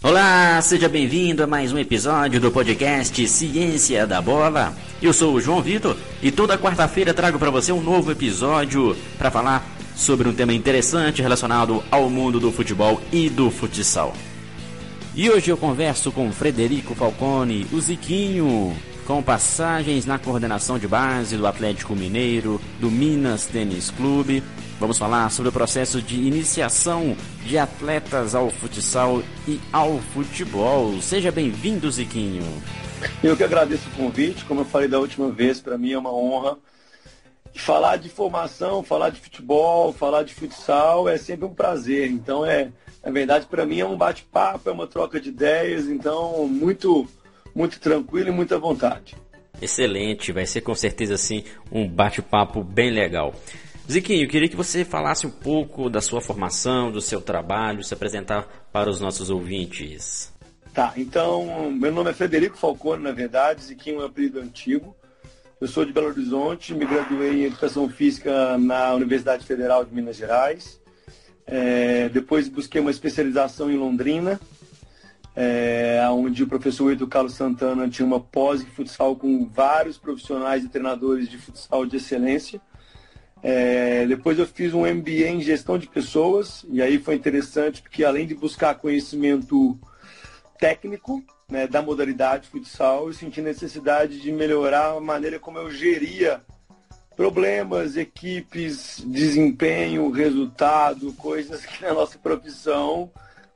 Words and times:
Olá, 0.00 0.62
seja 0.62 0.88
bem-vindo 0.88 1.42
a 1.42 1.46
mais 1.46 1.72
um 1.72 1.78
episódio 1.78 2.40
do 2.40 2.52
podcast 2.52 3.26
Ciência 3.26 4.06
da 4.06 4.22
Bola. 4.22 4.72
Eu 5.02 5.12
sou 5.12 5.34
o 5.34 5.40
João 5.40 5.60
Vitor 5.60 5.96
e 6.22 6.30
toda 6.30 6.56
quarta-feira 6.56 7.12
trago 7.12 7.36
para 7.36 7.50
você 7.50 7.72
um 7.72 7.82
novo 7.82 8.12
episódio 8.12 8.96
para 9.18 9.28
falar 9.28 9.68
sobre 9.96 10.28
um 10.28 10.32
tema 10.32 10.54
interessante 10.54 11.20
relacionado 11.20 11.82
ao 11.90 12.08
mundo 12.08 12.38
do 12.38 12.52
futebol 12.52 13.02
e 13.10 13.28
do 13.28 13.50
futsal. 13.50 14.14
E 15.16 15.28
hoje 15.28 15.50
eu 15.50 15.56
converso 15.56 16.12
com 16.12 16.30
Frederico 16.30 16.94
Falcone, 16.94 17.66
o 17.72 17.80
Ziquinho, 17.80 18.76
com 19.04 19.20
passagens 19.20 20.06
na 20.06 20.16
coordenação 20.16 20.78
de 20.78 20.86
base 20.86 21.36
do 21.36 21.44
Atlético 21.44 21.96
Mineiro, 21.96 22.60
do 22.78 22.88
Minas 22.88 23.46
Tênis 23.46 23.90
Clube 23.90 24.44
Vamos 24.78 24.96
falar 24.96 25.28
sobre 25.32 25.48
o 25.48 25.52
processo 25.52 26.00
de 26.00 26.14
iniciação 26.14 27.16
de 27.44 27.58
atletas 27.58 28.32
ao 28.36 28.48
futsal 28.48 29.24
e 29.46 29.60
ao 29.72 29.98
futebol. 29.98 31.00
Seja 31.02 31.32
bem-vindo, 31.32 31.90
Ziquinho. 31.90 32.44
Eu 33.22 33.36
que 33.36 33.42
agradeço 33.42 33.88
o 33.88 33.92
convite. 33.96 34.44
Como 34.44 34.60
eu 34.60 34.64
falei 34.64 34.86
da 34.86 35.00
última 35.00 35.32
vez, 35.32 35.60
para 35.60 35.76
mim 35.76 35.92
é 35.92 35.98
uma 35.98 36.14
honra. 36.14 36.56
Falar 37.56 37.96
de 37.96 38.08
formação, 38.08 38.84
falar 38.84 39.10
de 39.10 39.18
futebol, 39.18 39.92
falar 39.92 40.22
de 40.22 40.32
futsal 40.32 41.08
é 41.08 41.18
sempre 41.18 41.44
um 41.44 41.52
prazer. 41.52 42.08
Então, 42.08 42.46
é, 42.46 42.70
na 43.04 43.10
verdade, 43.10 43.46
para 43.46 43.66
mim 43.66 43.80
é 43.80 43.84
um 43.84 43.96
bate-papo, 43.96 44.70
é 44.70 44.72
uma 44.72 44.86
troca 44.86 45.20
de 45.20 45.30
ideias. 45.30 45.86
Então, 45.86 46.46
muito, 46.46 47.08
muito 47.52 47.80
tranquilo 47.80 48.28
e 48.28 48.32
muita 48.32 48.56
vontade. 48.60 49.16
Excelente, 49.60 50.30
vai 50.30 50.46
ser 50.46 50.60
com 50.60 50.72
certeza 50.72 51.14
assim 51.14 51.42
um 51.72 51.88
bate-papo 51.88 52.62
bem 52.62 52.92
legal. 52.92 53.34
Ziquinho, 53.90 54.24
eu 54.24 54.28
queria 54.28 54.48
que 54.48 54.56
você 54.56 54.84
falasse 54.84 55.26
um 55.26 55.30
pouco 55.30 55.88
da 55.88 56.02
sua 56.02 56.20
formação, 56.20 56.92
do 56.92 57.00
seu 57.00 57.22
trabalho, 57.22 57.82
se 57.82 57.94
apresentar 57.94 58.46
para 58.70 58.90
os 58.90 59.00
nossos 59.00 59.30
ouvintes. 59.30 60.30
Tá, 60.74 60.92
então, 60.94 61.70
meu 61.70 61.90
nome 61.90 62.10
é 62.10 62.12
Frederico 62.12 62.58
Falcone, 62.58 63.02
na 63.02 63.12
verdade, 63.12 63.62
Ziquinho 63.62 64.00
é 64.00 64.02
um 64.02 64.06
apelido 64.06 64.40
antigo. 64.40 64.94
Eu 65.58 65.66
sou 65.66 65.86
de 65.86 65.92
Belo 65.92 66.08
Horizonte, 66.08 66.74
me 66.74 66.84
graduei 66.84 67.40
em 67.40 67.44
Educação 67.46 67.88
Física 67.88 68.58
na 68.58 68.92
Universidade 68.92 69.46
Federal 69.46 69.82
de 69.84 69.94
Minas 69.94 70.16
Gerais. 70.16 70.78
É, 71.46 72.10
depois 72.10 72.46
busquei 72.46 72.82
uma 72.82 72.90
especialização 72.90 73.70
em 73.70 73.78
Londrina, 73.78 74.38
é, 75.34 76.06
onde 76.10 76.42
o 76.42 76.46
professor 76.46 76.92
Edu 76.92 77.08
Carlos 77.08 77.32
Santana 77.32 77.88
tinha 77.88 78.04
uma 78.04 78.20
pós 78.20 78.60
em 78.60 78.66
futsal 78.66 79.16
com 79.16 79.46
vários 79.46 79.96
profissionais 79.96 80.62
e 80.62 80.68
treinadores 80.68 81.26
de 81.26 81.38
futsal 81.38 81.86
de 81.86 81.96
excelência. 81.96 82.60
É, 83.42 84.06
depois 84.06 84.38
eu 84.38 84.46
fiz 84.46 84.74
um 84.74 84.86
MBA 84.86 85.28
em 85.28 85.40
gestão 85.40 85.78
de 85.78 85.86
pessoas, 85.86 86.64
e 86.68 86.82
aí 86.82 86.98
foi 86.98 87.14
interessante 87.14 87.80
porque 87.82 88.04
além 88.04 88.26
de 88.26 88.34
buscar 88.34 88.74
conhecimento 88.74 89.78
técnico 90.58 91.22
né, 91.48 91.66
da 91.66 91.80
modalidade 91.80 92.48
futsal, 92.48 93.06
eu 93.06 93.12
senti 93.12 93.40
necessidade 93.40 94.20
de 94.20 94.32
melhorar 94.32 94.96
a 94.96 95.00
maneira 95.00 95.38
como 95.38 95.58
eu 95.58 95.70
geria 95.70 96.40
problemas, 97.16 97.96
equipes, 97.96 99.02
desempenho, 99.04 100.10
resultado, 100.10 101.12
coisas 101.14 101.64
que 101.66 101.82
na 101.82 101.92
nossa 101.92 102.18
profissão 102.18 103.10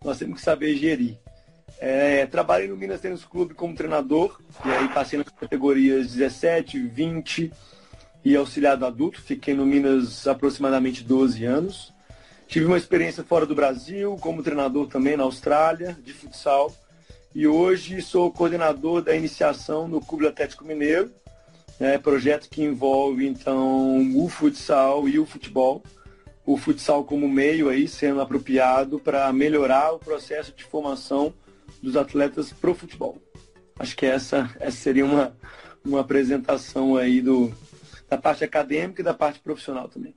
nós 0.05 0.19
temos 0.19 0.39
que 0.39 0.45
saber 0.45 0.77
gerir. 0.77 1.17
É, 1.79 2.27
trabalhei 2.27 2.69
no 2.69 2.77
Minas 2.77 3.01
Tênis 3.01 3.25
Clube 3.25 3.55
como 3.55 3.75
treinador, 3.75 4.41
e 4.65 4.71
aí 4.71 4.89
passei 4.89 5.19
nas 5.19 5.29
categorias 5.29 6.13
17, 6.13 6.79
20, 6.79 7.53
e 8.25 8.37
auxiliado 8.37 8.87
adulto. 8.87 9.21
Fiquei 9.21 9.55
no 9.55 9.67
Minas 9.67 10.27
aproximadamente 10.27 11.03
12 11.03 11.45
anos. 11.45 11.93
Tive 12.47 12.67
uma 12.67 12.77
experiência 12.77 13.25
fora 13.25 13.47
do 13.47 13.55
Brasil, 13.55 14.17
como 14.21 14.43
treinador 14.43 14.87
também 14.87 15.17
na 15.17 15.25
Austrália, 15.25 15.97
de 16.05 16.13
futsal. 16.13 16.75
E 17.35 17.47
hoje 17.47 18.03
sou 18.03 18.31
coordenador 18.31 19.01
da 19.01 19.17
iniciação 19.17 19.89
no 19.89 20.01
Clube 20.01 20.27
Atlético 20.27 20.65
Mineiro, 20.65 21.11
né, 21.81 21.97
projeto 21.97 22.51
que 22.51 22.63
envolve 22.63 23.27
então 23.27 24.15
o 24.15 24.29
futsal 24.29 25.09
e 25.09 25.19
o 25.19 25.25
futebol. 25.25 25.83
O 26.45 26.59
futsal 26.59 27.05
como 27.05 27.29
meio 27.29 27.69
aí 27.71 27.89
sendo 27.89 28.21
apropriado 28.21 28.99
para 28.99 29.33
melhorar 29.33 29.93
o 29.93 29.99
processo 29.99 30.53
de 30.53 30.65
formação 30.65 31.33
dos 31.83 31.97
atletas 31.97 32.53
pro 32.53 32.75
futebol. 32.75 33.17
Acho 33.79 33.97
que 33.97 34.05
essa, 34.05 34.51
essa 34.61 34.77
seria 34.77 35.05
uma, 35.05 35.35
uma 35.83 36.01
apresentação 36.01 36.97
aí 36.97 37.23
do, 37.23 37.51
da 38.13 38.19
parte 38.19 38.45
acadêmica 38.45 39.01
e 39.01 39.05
da 39.05 39.15
parte 39.15 39.41
profissional 39.41 39.89
também. 39.89 40.15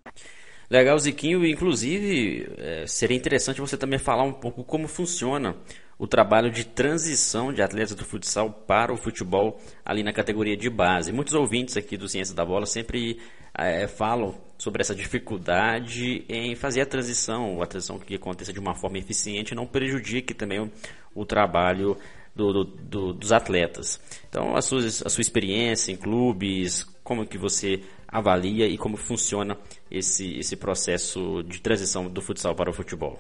Legal, 0.70 0.98
Ziquinho. 1.00 1.46
Inclusive, 1.46 2.50
é, 2.58 2.86
seria 2.88 3.16
interessante 3.16 3.62
você 3.62 3.78
também 3.78 4.00
falar 4.00 4.24
um 4.24 4.34
pouco 4.34 4.64
como 4.64 4.88
funciona 4.88 5.56
o 5.98 6.06
trabalho 6.06 6.52
de 6.52 6.66
transição 6.66 7.54
de 7.54 7.62
atletas 7.62 7.96
do 7.96 8.04
futsal 8.04 8.52
para 8.52 8.92
o 8.92 8.98
futebol 8.98 9.62
ali 9.86 10.04
na 10.04 10.12
categoria 10.12 10.58
de 10.58 10.70
base. 10.70 11.14
Muitos 11.14 11.34
ouvintes 11.34 11.78
aqui 11.78 11.96
do 11.96 12.10
Ciência 12.10 12.36
da 12.36 12.44
Bola 12.44 12.66
sempre 12.66 13.20
é, 13.58 13.88
falam 13.88 14.36
sobre 14.58 14.82
essa 14.82 14.94
dificuldade 14.94 16.26
em 16.28 16.54
fazer 16.56 16.82
a 16.82 16.86
transição, 16.86 17.62
a 17.62 17.66
transição 17.66 17.98
que 17.98 18.16
aconteça 18.16 18.52
de 18.52 18.60
uma 18.60 18.76
forma 18.76 18.98
eficiente 18.98 19.54
e 19.54 19.56
não 19.56 19.66
prejudique 19.66 20.34
também 20.34 20.60
o, 20.60 20.70
o 21.14 21.26
trabalho 21.26 21.98
do, 22.36 22.52
do, 22.52 22.64
do, 22.66 23.14
dos 23.14 23.32
atletas. 23.32 24.02
Então, 24.28 24.56
a 24.56 24.62
sua, 24.62 24.80
a 24.80 25.10
sua 25.10 25.22
experiência 25.22 25.94
em 25.94 25.96
clubes, 25.96 26.86
como 27.06 27.26
que 27.26 27.38
você 27.38 27.84
avalia 28.08 28.68
e 28.68 28.78
como 28.78 28.98
funciona 28.98 29.56
esse, 29.90 30.38
esse 30.40 30.56
processo 30.56 31.44
de 31.44 31.62
transição 31.62 32.10
do 32.10 32.20
futsal 32.20 32.56
para 32.56 32.70
o 32.70 32.74
futebol? 32.74 33.20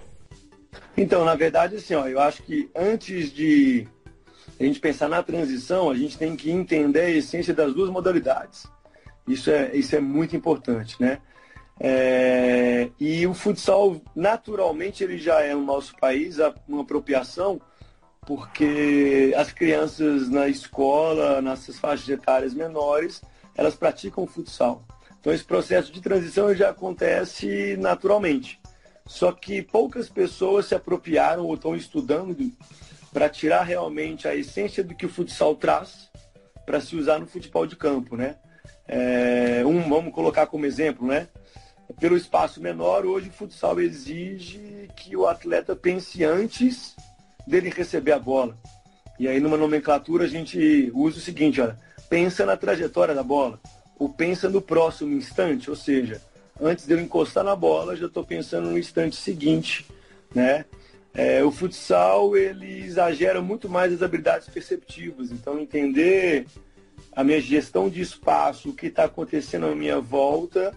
Então, 0.97 1.23
na 1.23 1.35
verdade, 1.35 1.75
assim, 1.75 1.93
ó, 1.93 2.07
eu 2.07 2.19
acho 2.19 2.41
que 2.41 2.67
antes 2.75 3.31
de 3.31 3.87
a 4.59 4.63
gente 4.63 4.79
pensar 4.79 5.07
na 5.07 5.21
transição, 5.21 5.89
a 5.89 5.95
gente 5.95 6.17
tem 6.17 6.35
que 6.35 6.49
entender 6.49 7.01
a 7.01 7.09
essência 7.09 7.53
das 7.53 7.73
duas 7.73 7.89
modalidades. 7.89 8.65
Isso 9.27 9.51
é, 9.51 9.75
isso 9.75 9.95
é 9.95 9.99
muito 9.99 10.35
importante, 10.35 10.95
né? 10.99 11.19
É, 11.79 12.89
e 12.99 13.27
o 13.27 13.33
futsal, 13.33 14.01
naturalmente, 14.15 15.03
ele 15.03 15.17
já 15.17 15.41
é 15.41 15.53
no 15.53 15.63
nosso 15.63 15.95
país 15.97 16.37
uma 16.67 16.81
apropriação 16.81 17.61
porque 18.25 19.33
as 19.37 19.51
crianças 19.51 20.29
na 20.29 20.47
escola, 20.47 21.41
nessas 21.41 21.77
faixas 21.77 22.09
etárias 22.09 22.55
menores, 22.55 23.21
elas 23.55 23.75
praticam 23.75 24.27
futsal. 24.27 24.83
Então 25.19 25.33
esse 25.33 25.43
processo 25.43 25.91
de 25.91 26.01
transição 26.01 26.53
já 26.53 26.69
acontece 26.69 27.75
naturalmente. 27.77 28.59
Só 29.07 29.31
que 29.31 29.61
poucas 29.61 30.09
pessoas 30.09 30.65
se 30.65 30.75
apropriaram 30.75 31.45
ou 31.45 31.55
estão 31.55 31.75
estudando 31.75 32.35
para 33.13 33.29
tirar 33.29 33.63
realmente 33.63 34.27
a 34.27 34.35
essência 34.35 34.83
do 34.83 34.95
que 34.95 35.05
o 35.05 35.09
futsal 35.09 35.55
traz 35.55 36.09
para 36.65 36.81
se 36.81 36.95
usar 36.95 37.19
no 37.19 37.27
futebol 37.27 37.65
de 37.65 37.75
campo, 37.75 38.17
né? 38.17 38.35
É, 38.87 39.63
um, 39.65 39.87
vamos 39.87 40.13
colocar 40.13 40.47
como 40.47 40.65
exemplo, 40.65 41.07
né? 41.07 41.27
Pelo 41.99 42.17
espaço 42.17 42.59
menor, 42.59 43.05
hoje 43.05 43.29
o 43.29 43.31
futsal 43.31 43.79
exige 43.79 44.89
que 44.95 45.15
o 45.15 45.27
atleta 45.27 45.75
pense 45.75 46.23
antes 46.23 46.95
dele 47.47 47.69
receber 47.69 48.11
a 48.11 48.19
bola. 48.19 48.57
E 49.19 49.27
aí 49.27 49.39
numa 49.39 49.55
nomenclatura 49.55 50.25
a 50.25 50.27
gente 50.27 50.91
usa 50.93 51.19
o 51.19 51.21
seguinte, 51.21 51.61
olha, 51.61 51.77
pensa 52.09 52.45
na 52.45 52.57
trajetória 52.57 53.13
da 53.13 53.23
bola, 53.23 53.59
ou 53.97 54.09
pensa 54.09 54.49
no 54.49 54.61
próximo 54.61 55.15
instante, 55.15 55.69
ou 55.69 55.75
seja, 55.75 56.21
antes 56.59 56.85
dele 56.85 57.01
encostar 57.01 57.43
na 57.43 57.55
bola, 57.55 57.95
já 57.95 58.07
estou 58.07 58.23
pensando 58.23 58.69
no 58.69 58.77
instante 58.77 59.15
seguinte, 59.15 59.85
né? 60.33 60.65
É, 61.13 61.41
o 61.43 61.51
futsal 61.51 62.35
ele 62.35 62.83
exagera 62.83 63.41
muito 63.41 63.69
mais 63.69 63.93
as 63.93 64.01
habilidades 64.01 64.49
perceptivas, 64.49 65.31
então 65.31 65.57
entender 65.57 66.45
a 67.13 67.23
minha 67.23 67.39
gestão 67.39 67.89
de 67.89 68.01
espaço, 68.01 68.69
o 68.69 68.73
que 68.73 68.87
está 68.87 69.05
acontecendo 69.05 69.67
à 69.67 69.73
minha 69.73 70.01
volta 70.01 70.75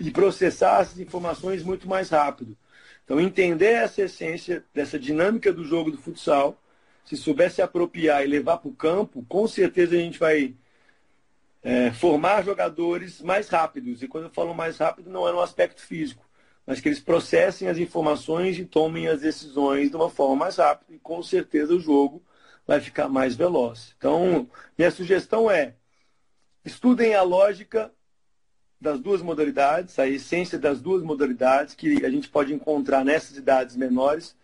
e 0.00 0.10
processar 0.10 0.80
essas 0.80 0.98
informações 0.98 1.62
muito 1.62 1.88
mais 1.88 2.10
rápido. 2.10 2.56
Então, 3.04 3.20
entender 3.20 3.72
essa 3.72 4.02
essência 4.02 4.64
dessa 4.74 4.98
dinâmica 4.98 5.52
do 5.52 5.64
jogo 5.64 5.90
do 5.90 5.98
futsal, 5.98 6.60
se 7.04 7.16
souber 7.16 7.50
se 7.50 7.62
apropriar 7.62 8.24
e 8.24 8.28
levar 8.28 8.58
para 8.58 8.68
o 8.68 8.74
campo, 8.74 9.24
com 9.28 9.46
certeza 9.46 9.94
a 9.94 9.98
gente 9.98 10.18
vai 10.18 10.54
é, 11.62 11.90
formar 11.92 12.44
jogadores 12.44 13.20
mais 13.20 13.48
rápidos. 13.48 14.02
E 14.02 14.08
quando 14.08 14.24
eu 14.24 14.30
falo 14.30 14.54
mais 14.54 14.78
rápido, 14.78 15.10
não 15.10 15.28
é 15.28 15.32
no 15.32 15.40
aspecto 15.40 15.80
físico, 15.80 16.24
mas 16.66 16.80
que 16.80 16.88
eles 16.88 17.00
processem 17.00 17.68
as 17.68 17.78
informações 17.78 18.58
e 18.58 18.64
tomem 18.64 19.08
as 19.08 19.20
decisões 19.20 19.90
de 19.90 19.96
uma 19.96 20.10
forma 20.10 20.36
mais 20.36 20.56
rápida. 20.56 20.94
E 20.94 20.98
com 20.98 21.22
certeza 21.22 21.74
o 21.74 21.80
jogo 21.80 22.22
vai 22.66 22.80
ficar 22.80 23.08
mais 23.08 23.34
veloz. 23.34 23.94
Então, 23.98 24.48
minha 24.78 24.90
sugestão 24.90 25.50
é 25.50 25.74
estudem 26.64 27.14
a 27.14 27.22
lógica 27.22 27.92
das 28.80 28.98
duas 28.98 29.22
modalidades, 29.22 29.98
a 29.98 30.08
essência 30.08 30.58
das 30.58 30.80
duas 30.80 31.02
modalidades, 31.02 31.74
que 31.74 32.04
a 32.04 32.10
gente 32.10 32.28
pode 32.28 32.52
encontrar 32.52 33.04
nessas 33.04 33.36
idades 33.36 33.76
menores, 33.76 34.36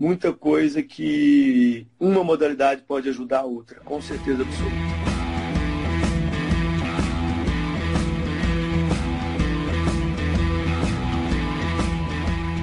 muita 0.00 0.32
coisa 0.32 0.82
que 0.82 1.86
uma 2.00 2.24
modalidade 2.24 2.82
pode 2.88 3.10
ajudar 3.10 3.40
a 3.40 3.44
outra, 3.44 3.78
com 3.80 4.00
certeza 4.00 4.42
absoluta. 4.42 4.76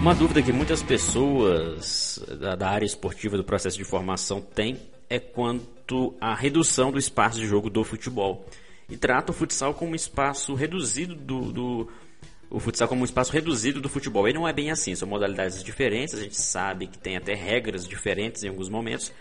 Uma 0.02 0.16
dúvida 0.16 0.42
que 0.42 0.52
muitas 0.52 0.82
pessoas 0.82 2.20
da, 2.58 2.70
área 2.70 2.86
esportiva 2.86 3.38
do 3.38 3.44
processo 3.44 3.78
de 3.78 3.84
formação 3.84 4.42
têm 4.42 4.78
é 5.10 5.20
quanto 5.20 6.16
à 6.20 6.34
redução 6.34 6.92
do 6.92 6.98
espaço 6.98 7.40
de 7.40 7.46
jogo 7.46 7.70
do 7.70 7.84
futebol. 7.84 8.48
E 8.90 8.96
trata 8.96 9.32
o 9.32 9.36
futsal 9.36 9.74
como 9.74 9.92
um 9.92 9.96
espaço 9.96 10.56
reduzido 10.56 11.14
do, 11.14 11.52
do 11.52 11.88
o 12.50 12.60
futsal 12.60 12.88
como 12.88 13.02
um 13.02 13.06
espaço 13.06 13.32
reduzido 13.32 13.82
do 13.82 13.90
futebol. 13.90 14.28
E 14.28 14.34
não 14.34 14.48
é 14.48 14.54
bem 14.54 14.72
assim, 14.72 14.96
são 14.96 15.08
modalidades 15.08 15.64
diferentes, 15.64 16.16
a 16.16 16.22
gente 16.22 16.38
sabe 16.38 16.88
que 16.88 16.98
tem 16.98 17.18
até 17.18 17.34
regras 17.34 17.88
diferentes 17.88 18.44
em 18.44 18.48
alguns 18.48 18.70
momentos. 18.70 19.12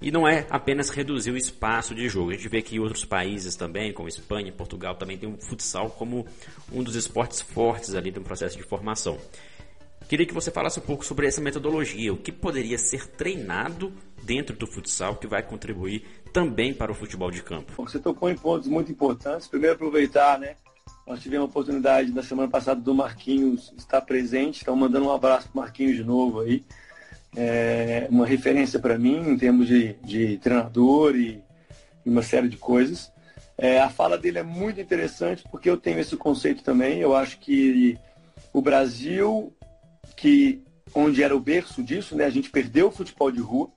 E 0.00 0.10
não 0.10 0.28
é 0.28 0.46
apenas 0.50 0.90
reduzir 0.90 1.30
o 1.30 1.38
espaço 1.38 1.94
de 1.94 2.06
jogo. 2.06 2.30
A 2.30 2.34
gente 2.34 2.48
vê 2.48 2.60
que 2.60 2.78
outros 2.78 3.04
países 3.04 3.56
também, 3.56 3.94
como 3.94 4.08
Espanha 4.08 4.52
Portugal, 4.52 4.94
também 4.94 5.16
tem 5.16 5.32
o 5.32 5.38
futsal 5.38 5.88
como 5.88 6.26
um 6.70 6.82
dos 6.82 6.94
esportes 6.94 7.40
fortes 7.40 7.94
ali 7.94 8.10
do 8.10 8.20
processo 8.20 8.58
de 8.58 8.62
formação. 8.62 9.18
Queria 10.06 10.26
que 10.26 10.34
você 10.34 10.50
falasse 10.50 10.78
um 10.78 10.82
pouco 10.82 11.04
sobre 11.04 11.26
essa 11.26 11.40
metodologia, 11.40 12.12
o 12.12 12.16
que 12.16 12.30
poderia 12.30 12.78
ser 12.78 13.08
treinado 13.08 13.92
dentro 14.22 14.54
do 14.54 14.66
futsal 14.66 15.16
que 15.16 15.26
vai 15.26 15.42
contribuir 15.42 16.04
também 16.32 16.72
para 16.72 16.92
o 16.92 16.94
futebol 16.94 17.30
de 17.30 17.42
campo. 17.42 17.72
Você 17.82 17.98
tocou 17.98 18.30
em 18.30 18.36
pontos 18.36 18.68
muito 18.68 18.92
importantes. 18.92 19.48
Primeiro, 19.48 19.74
aproveitar, 19.74 20.38
né? 20.38 20.56
Nós 21.06 21.20
tivemos 21.20 21.46
a 21.46 21.50
oportunidade 21.50 22.10
na 22.12 22.22
semana 22.22 22.48
passada 22.48 22.80
do 22.80 22.94
Marquinhos 22.94 23.72
estar 23.76 24.00
presente, 24.00 24.62
então 24.62 24.74
mandando 24.74 25.06
um 25.06 25.12
abraço 25.12 25.48
para 25.48 25.62
Marquinhos 25.62 25.96
de 25.96 26.04
novo 26.04 26.40
aí. 26.40 26.64
É 27.36 28.06
uma 28.10 28.26
referência 28.26 28.78
para 28.78 28.98
mim 28.98 29.16
em 29.30 29.36
termos 29.36 29.68
de, 29.68 29.92
de 30.02 30.38
treinador 30.38 31.14
e, 31.14 31.42
e 32.04 32.10
uma 32.10 32.22
série 32.22 32.48
de 32.48 32.56
coisas. 32.56 33.12
É, 33.58 33.80
a 33.80 33.88
fala 33.88 34.18
dele 34.18 34.38
é 34.38 34.42
muito 34.42 34.80
interessante 34.80 35.44
porque 35.50 35.70
eu 35.70 35.76
tenho 35.76 36.00
esse 36.00 36.16
conceito 36.16 36.62
também. 36.62 36.98
Eu 36.98 37.14
acho 37.14 37.38
que 37.38 37.96
o 38.52 38.60
Brasil 38.60 39.54
que 40.16 40.62
onde 40.94 41.22
era 41.22 41.36
o 41.36 41.40
berço 41.40 41.82
disso, 41.82 42.16
né? 42.16 42.24
A 42.24 42.30
gente 42.30 42.50
perdeu 42.50 42.88
o 42.88 42.92
futebol 42.92 43.30
de 43.30 43.40
rua. 43.40 43.70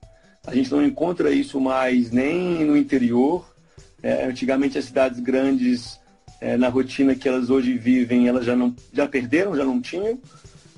A 0.46 0.54
gente 0.54 0.70
não 0.70 0.82
encontra 0.82 1.30
isso 1.30 1.60
mais 1.60 2.10
nem 2.10 2.64
no 2.64 2.76
interior. 2.76 3.54
É, 4.02 4.24
antigamente 4.24 4.78
as 4.78 4.86
cidades 4.86 5.20
grandes, 5.20 5.99
é, 6.40 6.56
na 6.56 6.68
rotina 6.68 7.14
que 7.14 7.28
elas 7.28 7.50
hoje 7.50 7.76
vivem, 7.76 8.26
elas 8.26 8.44
já 8.44 8.56
não 8.56 8.74
já 8.92 9.06
perderam, 9.06 9.54
já 9.54 9.64
não 9.64 9.80
tinham. 9.80 10.18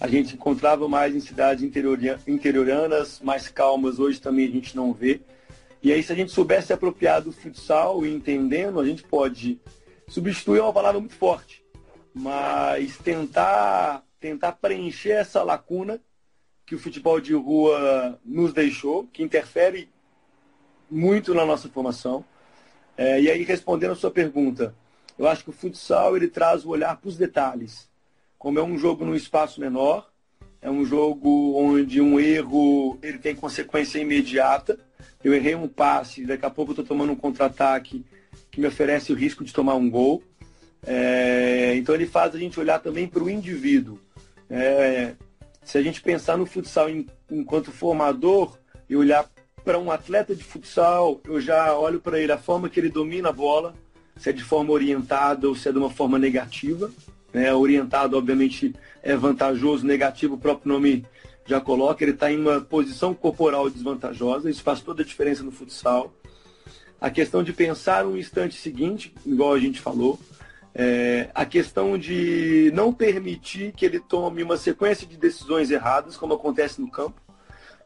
A 0.01 0.09
gente 0.09 0.35
encontrava 0.35 0.89
mais 0.89 1.15
em 1.15 1.21
cidades 1.21 1.63
interioranas, 2.27 3.21
mais 3.21 3.49
calmas. 3.49 4.01
Hoje 4.01 4.21
também 4.21 4.49
a 4.49 4.51
gente 4.51 4.75
não 4.75 4.93
vê. 4.93 5.21
E 5.81 5.93
aí, 5.93 6.03
se 6.03 6.13
a 6.13 6.17
gente 6.17 6.33
soubesse 6.33 6.69
se 6.69 6.73
apropriar 6.73 7.23
do 7.23 7.33
futsal 7.33 8.05
e 8.05 8.13
entendendo, 8.13 8.81
a 8.81 8.85
gente 8.85 9.03
pode 9.05 9.61
substituir 10.09 10.59
é 10.59 10.63
uma 10.63 10.73
palavra 10.73 11.01
muito 11.01 11.15
forte, 11.15 11.65
mas 12.13 12.97
tentar 12.99 14.05
tentar 14.21 14.53
preencher 14.53 15.11
essa 15.11 15.43
lacuna 15.43 16.01
que 16.65 16.77
o 16.77 16.79
futebol 16.79 17.21
de 17.21 17.35
rua 17.35 18.21
nos 18.25 18.53
deixou, 18.53 19.09
que 19.13 19.23
interfere 19.23 19.89
muito 20.89 21.35
na 21.35 21.45
nossa 21.45 21.69
formação. 21.69 22.25
É, 22.97 23.21
e 23.21 23.31
aí, 23.31 23.43
respondendo 23.43 23.93
a 23.93 23.97
sua 23.97 24.11
pergunta, 24.11 24.75
eu 25.19 25.29
acho 25.29 25.45
que 25.45 25.51
o 25.51 25.53
futsal 25.53 26.17
ele 26.17 26.29
traz 26.29 26.65
o 26.65 26.71
olhar 26.71 26.97
para 26.97 27.09
os 27.09 27.17
detalhes. 27.17 27.89
Como 28.39 28.59
é 28.59 28.63
um 28.63 28.77
jogo 28.77 29.05
num 29.05 29.15
espaço 29.15 29.61
menor, 29.61 30.11
é 30.61 30.71
um 30.71 30.85
jogo 30.85 31.55
onde 31.57 32.01
um 32.01 32.19
erro 32.19 32.99
ele 33.03 33.19
tem 33.19 33.35
consequência 33.35 33.99
imediata. 33.99 34.79
Eu 35.23 35.35
errei 35.35 35.55
um 35.55 35.69
passe, 35.69 36.25
daqui 36.25 36.47
a 36.47 36.51
pouco 36.51 36.71
eu 36.71 36.75
estou 36.75 36.85
tomando 36.85 37.13
um 37.13 37.17
contra-ataque 37.17 38.05
que 38.51 38.61
me 38.61 38.67
oferece 38.67 39.13
o 39.13 39.17
risco 39.17 39.45
de 39.45 39.53
tomar 39.53 39.75
um 39.75 39.91
gol. 39.91 40.23
É, 40.85 41.75
então 41.77 41.95
ele 41.95 42.07
faz 42.07 42.35
a 42.35 42.39
gente 42.39 42.59
olhar 42.59 42.79
também 42.81 43.07
para 43.07 43.23
o 43.23 43.31
indivíduo. 43.31 43.99
É, 44.51 45.15
se 45.65 45.79
a 45.79 45.83
gente 45.83 46.01
pensar 46.01 46.37
no 46.37 46.47
futsal 46.47 46.91
em, 46.91 47.07
enquanto 47.31 47.71
formador 47.71 48.59
e 48.89 48.97
olhar 48.97 49.29
para 49.65 49.79
um 49.79 49.91
atleta 49.91 50.35
de 50.35 50.43
futsal, 50.43 51.21
eu 51.25 51.41
já 51.41 51.77
olho 51.77 52.01
para 52.01 52.21
ele 52.21 52.33
a 52.33 52.39
forma 52.39 52.69
que 52.69 52.81
ele 52.81 52.89
domina 52.89 53.29
a 53.29 53.33
bola, 53.33 53.75
se 54.17 54.31
é 54.31 54.33
de 54.33 54.43
forma 54.43 54.73
orientada 54.73 55.49
ou 55.49 55.55
se 55.55 55.69
é 55.69 55.73
de 55.73 55.79
uma 55.79 55.91
forma 55.91 56.19
negativa. 56.19 56.91
Né? 57.33 57.53
Orientado, 57.53 58.17
obviamente, 58.17 58.75
é 59.03 59.17
vantajoso, 59.17 59.87
negativo, 59.87 60.35
o 60.35 60.39
próprio 60.39 60.73
nome 60.73 61.05
já 61.45 61.61
coloca, 61.61 62.05
ele 62.05 62.13
está 62.13 62.31
em 62.31 62.39
uma 62.39 62.61
posição 62.61 63.15
corporal 63.15 63.69
desvantajosa, 63.69 64.49
isso 64.49 64.63
faz 64.63 64.81
toda 64.81 65.03
a 65.03 65.07
diferença 65.07 65.43
no 65.43 65.51
futsal. 65.51 66.15
A 67.01 67.11
questão 67.11 67.43
de 67.43 67.53
pensar 67.53 68.07
um 68.07 68.17
instante 68.17 68.55
seguinte, 68.55 69.13
igual 69.27 69.55
a 69.55 69.59
gente 69.59 69.81
falou, 69.81 70.21
é, 70.75 71.29
a 71.35 71.45
questão 71.45 71.99
de 71.99 72.71
não 72.75 72.93
permitir 72.93 73.73
que 73.73 73.85
ele 73.85 73.99
tome 73.99 74.43
uma 74.43 74.57
sequência 74.57 75.07
de 75.07 75.17
decisões 75.17 75.71
erradas, 75.71 76.17
como 76.17 76.35
acontece 76.35 76.81
no 76.81 76.91
campo. 76.91 77.21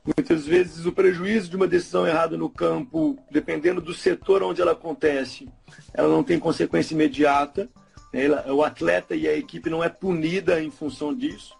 Muitas 0.06 0.46
vezes 0.46 0.86
o 0.86 0.92
prejuízo 0.92 1.50
de 1.50 1.56
uma 1.56 1.66
decisão 1.66 2.06
errada 2.06 2.36
no 2.36 2.48
campo, 2.48 3.18
dependendo 3.28 3.80
do 3.80 3.92
setor 3.92 4.40
onde 4.42 4.62
ela 4.62 4.70
acontece, 4.70 5.48
ela 5.92 6.08
não 6.08 6.22
tem 6.22 6.38
consequência 6.38 6.94
imediata. 6.94 7.68
Ela, 8.12 8.52
o 8.52 8.62
atleta 8.62 9.16
e 9.16 9.26
a 9.26 9.36
equipe 9.36 9.68
não 9.68 9.82
é 9.82 9.88
punida 9.88 10.62
em 10.62 10.70
função 10.70 11.12
disso. 11.12 11.54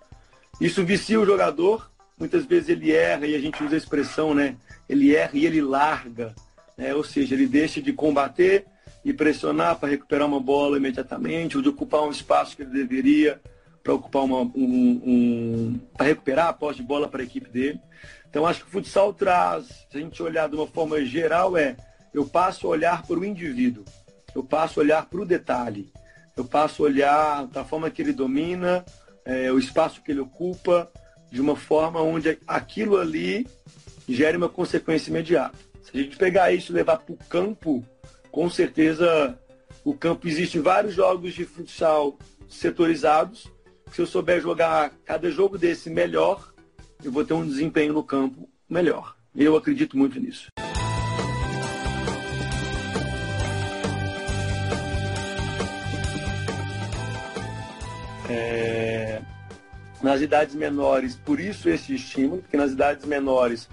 Isso 0.61 0.85
vicia 0.85 1.21
o 1.21 1.27
jogador. 1.27 1.91
Muitas 2.17 2.47
vezes 2.47 2.69
ele 2.69 2.93
erra 2.93 3.27
e 3.27 3.35
a 3.35 3.39
gente 3.41 3.63
usa 3.65 3.75
a 3.75 3.79
expressão, 3.79 4.33
né? 4.33 4.57
Ele 4.89 5.15
erra 5.15 5.33
e 5.35 5.45
ele 5.45 5.61
larga, 5.61 6.33
né? 6.79 6.95
ou 6.95 7.03
seja, 7.03 7.35
ele 7.35 7.47
deixa 7.47 7.83
de 7.83 7.93
combater 7.93 8.65
e 9.05 9.13
pressionar 9.13 9.77
para 9.77 9.89
recuperar 9.89 10.27
uma 10.27 10.41
bola 10.41 10.77
imediatamente, 10.77 11.57
ou 11.57 11.63
de 11.63 11.69
ocupar 11.69 12.03
um 12.03 12.11
espaço 12.11 12.57
que 12.57 12.63
ele 12.63 12.71
deveria 12.71 13.41
para 13.83 13.95
ocupar 13.95 14.25
uma, 14.25 14.41
um, 14.41 14.51
um 14.57 15.81
para 15.97 16.07
recuperar 16.07 16.49
a 16.49 16.53
posse 16.53 16.79
de 16.79 16.83
bola 16.83 17.09
para 17.09 17.23
a 17.23 17.25
equipe 17.25 17.49
dele. 17.49 17.81
Então 18.37 18.47
acho 18.47 18.65
que 18.65 18.69
o 18.69 18.71
futsal 18.71 19.15
traz, 19.15 19.65
se 19.91 19.97
a 19.97 19.99
gente 19.99 20.23
olhar 20.23 20.47
de 20.47 20.57
uma 20.57 20.67
forma 20.67 21.03
geral, 21.03 21.57
é 21.57 21.75
eu 22.13 22.27
passo 22.27 22.67
a 22.67 22.71
olhar 22.71 23.03
para 23.03 23.19
o 23.19 23.25
indivíduo, 23.25 23.83
eu 24.35 24.45
passo 24.45 24.79
a 24.79 24.83
olhar 24.83 25.07
para 25.07 25.23
o 25.23 25.25
detalhe, 25.25 25.91
eu 26.37 26.45
passo 26.45 26.83
a 26.83 26.85
olhar 26.85 27.47
da 27.47 27.65
forma 27.65 27.91
que 27.91 28.03
ele 28.03 28.13
domina, 28.13 28.85
é, 29.25 29.51
o 29.51 29.59
espaço 29.59 30.03
que 30.03 30.13
ele 30.13 30.21
ocupa, 30.21 30.93
de 31.31 31.41
uma 31.41 31.57
forma 31.57 32.03
onde 32.03 32.39
aquilo 32.47 32.99
ali 32.99 33.47
gere 34.07 34.37
uma 34.37 34.51
consequência 34.51 35.09
imediata. 35.09 35.57
Se 35.83 35.99
a 35.99 36.03
gente 36.03 36.19
pegar 36.19 36.53
isso 36.53 36.73
e 36.73 36.75
levar 36.75 36.99
para 36.99 37.15
o 37.15 37.19
campo, 37.31 37.83
com 38.31 38.51
certeza 38.51 39.35
o 39.83 39.95
campo 39.95 40.29
existe 40.29 40.59
vários 40.59 40.93
jogos 40.93 41.33
de 41.33 41.47
futsal 41.47 42.19
setorizados. 42.51 43.51
Se 43.93 44.03
eu 44.03 44.07
souber 44.07 44.43
jogar 44.43 44.91
cada 45.07 45.31
jogo 45.31 45.57
desse 45.57 45.89
melhor, 45.89 46.55
eu 47.07 47.13
vou 47.13 47.25
ter 47.25 47.35
um 47.35 47.47
desempenho 47.47 47.93
no 47.93 48.03
campo 48.03 48.49
melhor. 48.69 49.17
Eu 49.35 49.57
acredito 49.57 49.97
muito 49.97 50.19
nisso. 50.19 50.49
É... 58.29 59.23
nas 60.03 60.21
idades 60.21 60.57
menores, 60.57 61.15
por 61.15 61.39
isso 61.39 61.69
esse 61.69 61.95
estímulo, 61.95 62.43
porque 62.43 62.57
nas 62.57 62.73
idades 62.73 63.05
menores, 63.05 63.69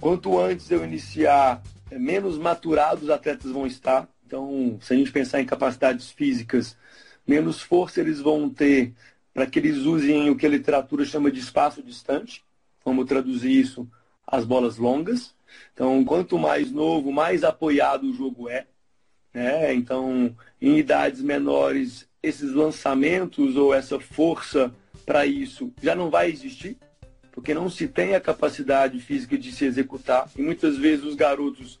quanto 0.00 0.36
antes 0.36 0.68
eu 0.68 0.84
iniciar 0.84 1.62
é, 1.92 1.96
menos 1.96 2.36
maturados 2.36 3.04
os 3.04 3.10
atletas 3.10 3.52
vão 3.52 3.68
estar. 3.68 4.08
Então, 4.26 4.78
se 4.82 4.92
a 4.92 4.96
gente 4.96 5.12
pensar 5.12 5.40
em 5.40 5.46
capacidades 5.46 6.10
físicas, 6.10 6.76
menos 7.24 7.62
força 7.62 8.00
eles 8.00 8.18
vão 8.18 8.50
ter 8.50 8.92
para 9.32 9.46
que 9.46 9.60
eles 9.60 9.78
usem 9.78 10.28
o 10.28 10.36
que 10.36 10.44
a 10.44 10.50
literatura 10.50 11.04
chama 11.04 11.30
de 11.30 11.38
espaço 11.38 11.80
distante. 11.80 12.47
Vamos 12.88 13.04
traduzir 13.04 13.50
isso 13.52 13.86
as 14.26 14.46
bolas 14.46 14.78
longas. 14.78 15.34
Então, 15.74 16.02
quanto 16.04 16.38
mais 16.38 16.70
novo, 16.70 17.12
mais 17.12 17.44
apoiado 17.44 18.04
o 18.04 18.14
jogo 18.14 18.48
é. 18.48 18.66
Né? 19.32 19.74
Então, 19.74 20.34
em 20.60 20.78
idades 20.78 21.20
menores, 21.20 22.08
esses 22.22 22.52
lançamentos 22.54 23.56
ou 23.56 23.74
essa 23.74 24.00
força 24.00 24.72
para 25.04 25.26
isso 25.26 25.70
já 25.82 25.94
não 25.94 26.08
vai 26.08 26.30
existir 26.30 26.78
porque 27.30 27.54
não 27.54 27.70
se 27.70 27.86
tem 27.86 28.14
a 28.14 28.20
capacidade 28.20 28.98
física 28.98 29.36
de 29.36 29.52
se 29.52 29.66
executar. 29.66 30.28
E 30.34 30.40
muitas 30.40 30.76
vezes 30.78 31.04
os 31.04 31.14
garotos 31.14 31.78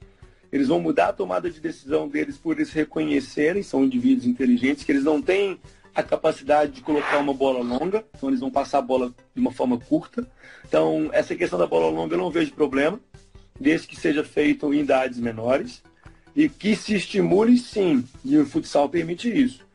eles 0.52 0.68
vão 0.68 0.78
mudar 0.78 1.08
a 1.08 1.12
tomada 1.12 1.50
de 1.50 1.58
decisão 1.58 2.06
deles 2.06 2.36
por 2.36 2.56
eles 2.56 2.70
reconhecerem, 2.70 3.62
são 3.62 3.82
indivíduos 3.82 4.26
inteligentes, 4.26 4.84
que 4.84 4.92
eles 4.92 5.04
não 5.04 5.20
têm 5.22 5.58
a 6.00 6.02
capacidade 6.02 6.72
de 6.72 6.80
colocar 6.80 7.18
uma 7.18 7.34
bola 7.34 7.62
longa, 7.62 8.04
então 8.14 8.28
eles 8.28 8.40
vão 8.40 8.50
passar 8.50 8.78
a 8.78 8.82
bola 8.82 9.12
de 9.34 9.40
uma 9.40 9.52
forma 9.52 9.78
curta. 9.78 10.26
Então, 10.66 11.10
essa 11.12 11.34
questão 11.34 11.58
da 11.58 11.66
bola 11.66 11.90
longa 11.90 12.14
eu 12.14 12.18
não 12.18 12.30
vejo 12.30 12.52
problema, 12.52 13.00
desde 13.58 13.86
que 13.86 13.96
seja 13.96 14.22
feito 14.22 14.72
em 14.72 14.80
idades 14.80 15.18
menores 15.18 15.82
e 16.36 16.48
que 16.48 16.76
se 16.76 16.94
estimule 16.94 17.58
sim, 17.58 18.04
e 18.24 18.36
o 18.38 18.46
futsal 18.46 18.88
permite 18.88 19.28
isso 19.28 19.68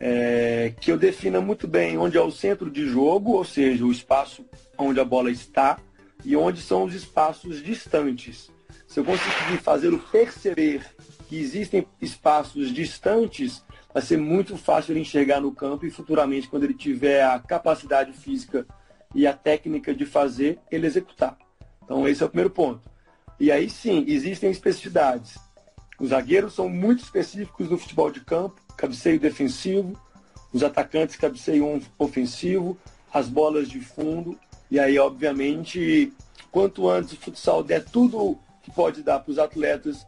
é, 0.00 0.72
que 0.80 0.90
eu 0.90 0.96
defina 0.96 1.42
muito 1.42 1.68
bem 1.68 1.98
onde 1.98 2.16
é 2.16 2.20
o 2.20 2.30
centro 2.30 2.70
de 2.70 2.86
jogo, 2.86 3.32
ou 3.32 3.44
seja, 3.44 3.84
o 3.84 3.92
espaço 3.92 4.44
onde 4.78 4.98
a 4.98 5.04
bola 5.04 5.30
está, 5.30 5.78
e 6.24 6.34
onde 6.34 6.62
são 6.62 6.84
os 6.84 6.94
espaços 6.94 7.62
distantes. 7.62 8.50
Se 8.88 8.98
eu 8.98 9.04
conseguir 9.04 9.58
fazê-lo 9.62 9.98
perceber 10.10 10.84
que 11.28 11.36
existem 11.36 11.86
espaços 12.00 12.72
distantes, 12.72 13.62
vai 13.92 14.02
ser 14.02 14.16
muito 14.16 14.56
fácil 14.56 14.92
ele 14.92 15.00
enxergar 15.00 15.40
no 15.40 15.52
campo 15.52 15.84
e 15.84 15.90
futuramente, 15.90 16.48
quando 16.48 16.64
ele 16.64 16.74
tiver 16.74 17.22
a 17.22 17.38
capacidade 17.38 18.12
física 18.12 18.66
e 19.14 19.26
a 19.26 19.32
técnica 19.32 19.94
de 19.94 20.06
fazer, 20.06 20.58
ele 20.70 20.86
executar. 20.86 21.36
Então, 21.82 22.06
esse 22.06 22.22
é 22.22 22.26
o 22.26 22.28
primeiro 22.28 22.50
ponto. 22.50 22.88
E 23.38 23.50
aí 23.50 23.68
sim, 23.68 24.04
existem 24.06 24.50
especificidades. 24.50 25.38
Os 25.98 26.10
zagueiros 26.10 26.54
são 26.54 26.68
muito 26.68 27.02
específicos 27.02 27.68
no 27.68 27.76
futebol 27.76 28.10
de 28.10 28.20
campo, 28.20 28.60
cabeceio 28.76 29.18
defensivo, 29.18 30.00
os 30.52 30.62
atacantes 30.62 31.16
cabeceiam 31.16 31.80
ofensivo, 31.98 32.78
as 33.12 33.28
bolas 33.28 33.68
de 33.68 33.80
fundo, 33.80 34.38
e 34.70 34.78
aí, 34.78 34.98
obviamente, 34.98 36.12
quanto 36.50 36.88
antes 36.88 37.12
o 37.12 37.16
futsal 37.16 37.62
der 37.62 37.84
tudo 37.84 38.38
que 38.62 38.70
pode 38.70 39.02
dar 39.02 39.20
para 39.20 39.32
os 39.32 39.38
atletas 39.38 40.06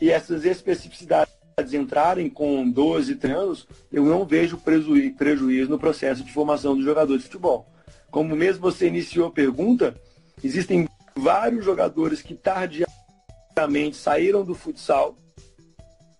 e 0.00 0.10
essas 0.10 0.44
especificidades 0.44 1.27
entrarem 1.72 2.28
com 2.28 2.68
12, 2.68 3.16
13 3.16 3.38
anos, 3.38 3.68
eu 3.92 4.04
não 4.04 4.24
vejo 4.24 4.58
prejuízo 4.58 5.70
no 5.70 5.78
processo 5.78 6.22
de 6.22 6.32
formação 6.32 6.76
do 6.76 6.82
jogador 6.82 7.16
de 7.16 7.24
futebol. 7.24 7.66
Como 8.10 8.34
mesmo 8.34 8.60
você 8.60 8.86
iniciou 8.86 9.26
a 9.26 9.30
pergunta, 9.30 9.94
existem 10.42 10.88
vários 11.16 11.64
jogadores 11.64 12.22
que 12.22 12.34
tardiamente 12.34 13.96
saíram 13.96 14.44
do 14.44 14.54
futsal, 14.54 15.16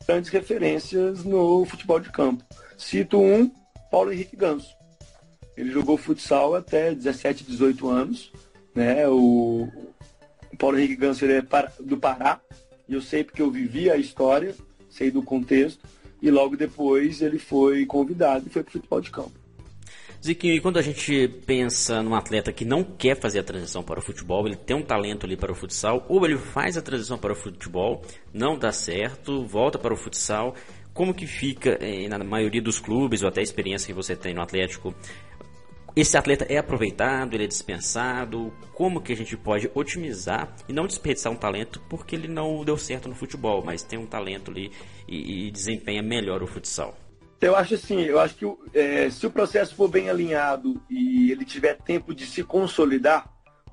grandes 0.07 0.31
referências 0.31 1.25
no 1.25 1.65
futebol 1.65 2.01
de 2.01 2.11
campo. 2.11 2.45
Cito 2.77 3.19
um, 3.21 3.51
Paulo 3.91 4.13
Henrique 4.13 4.37
Ganso. 4.37 4.77
Ele 5.57 5.71
jogou 5.71 5.97
futsal 5.97 6.55
até 6.55 6.95
17, 6.95 7.45
18 7.45 7.89
anos. 7.89 8.33
Né? 8.75 9.09
O, 9.09 9.69
Paulo 10.57 10.79
Henrique 10.79 10.97
Ganso 10.97 11.25
ele 11.25 11.35
é 11.35 11.43
do 11.81 11.97
Pará, 11.97 12.41
e 12.89 12.95
eu 12.95 13.01
sei 13.01 13.25
porque 13.25 13.43
eu 13.43 13.51
vivi 13.51 13.91
a 13.91 13.97
história, 13.97 14.55
sei 14.99 15.11
do 15.11 15.23
contexto, 15.23 15.81
e 16.21 16.31
logo 16.31 16.57
depois 16.57 17.23
ele 17.23 17.39
foi 17.39 17.87
convidado 17.87 18.47
e 18.47 18.51
foi 18.51 18.63
para 18.63 18.71
o 18.71 18.73
futebol 18.73 19.01
de 19.01 19.11
campo. 19.11 19.33
Ziquinho, 20.25 20.55
e 20.55 20.61
quando 20.61 20.79
a 20.79 20.83
gente 20.83 21.29
pensa 21.47 22.03
num 22.03 22.17
atleta 22.17 22.53
que 22.53 22.65
não 22.65 22.83
quer 22.83 23.17
fazer 23.17 23.39
a 23.39 23.45
transição 23.45 23.85
para 23.85 24.01
o 24.01 24.03
futebol, 24.03 24.45
ele 24.47 24.57
tem 24.57 24.77
um 24.77 24.83
talento 24.83 25.25
ali 25.25 25.37
para 25.37 25.53
o 25.53 25.55
futsal, 25.55 26.05
ou 26.09 26.25
ele 26.25 26.37
faz 26.37 26.77
a 26.77 26.83
transição 26.83 27.17
para 27.17 27.33
o 27.33 27.37
futebol, 27.37 28.03
não 28.35 28.59
dá 28.59 28.73
certo, 28.73 29.47
volta 29.47 29.79
para 29.79 29.95
o 29.95 29.97
futsal, 29.97 30.57
como 30.93 31.15
que 31.15 31.25
fica 31.25 31.79
eh, 31.81 32.09
na 32.09 32.19
maioria 32.19 32.61
dos 32.61 32.81
clubes, 32.81 33.23
ou 33.23 33.29
até 33.29 33.41
a 33.41 33.45
experiência 33.45 33.87
que 33.87 33.95
você 33.95 34.17
tem 34.17 34.35
no 34.35 34.43
Atlético, 34.43 34.93
esse 36.01 36.17
atleta 36.17 36.47
é 36.49 36.59
aproveitado, 36.59 37.35
ele 37.35 37.43
é 37.43 37.47
dispensado? 37.49 38.53
Como 38.73 39.01
que 39.01 39.13
a 39.13 39.17
gente 39.17 39.37
pode 39.37 39.69
otimizar 39.75 40.55
e 40.69 40.73
não 40.73 40.87
desperdiçar 40.87 41.33
um 41.33 41.37
talento 41.37 41.81
porque 41.89 42.15
ele 42.15 42.29
não 42.29 42.65
deu 42.65 42.77
certo 42.77 43.09
no 43.09 43.17
futebol, 43.17 43.65
mas 43.65 43.83
tem 43.83 43.99
um 43.99 44.07
talento 44.07 44.53
ali 44.53 44.71
e, 45.09 45.49
e 45.49 45.51
desempenha 45.51 46.01
melhor 46.01 46.41
o 46.41 46.47
futsal? 46.47 46.97
Eu 47.41 47.57
acho 47.57 47.75
assim, 47.75 48.01
eu 48.01 48.21
acho 48.21 48.37
que 48.37 48.47
é, 48.75 49.11
se 49.11 49.27
o 49.27 49.31
processo 49.31 49.75
for 49.75 49.89
bem 49.89 50.09
alinhado 50.09 50.81
e 50.89 51.33
ele 51.33 51.45
tiver 51.45 51.75
tempo 51.75 52.15
de 52.15 52.27
se 52.27 52.45
consolidar, 52.45 53.29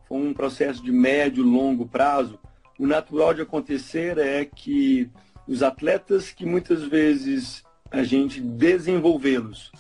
for 0.07 0.17
um 0.17 0.33
processo 0.33 0.83
de 0.83 0.91
médio, 0.91 1.43
longo 1.43 1.87
prazo, 1.87 2.39
o 2.79 2.87
natural 2.87 3.35
de 3.35 3.41
acontecer 3.41 4.17
é 4.17 4.43
que 4.45 5.11
os 5.47 5.61
atletas 5.61 6.31
que 6.31 6.43
muitas 6.43 6.83
vezes 6.83 7.63
a 7.91 8.03
gente 8.03 8.41
desenvolvê-los, 8.41 9.71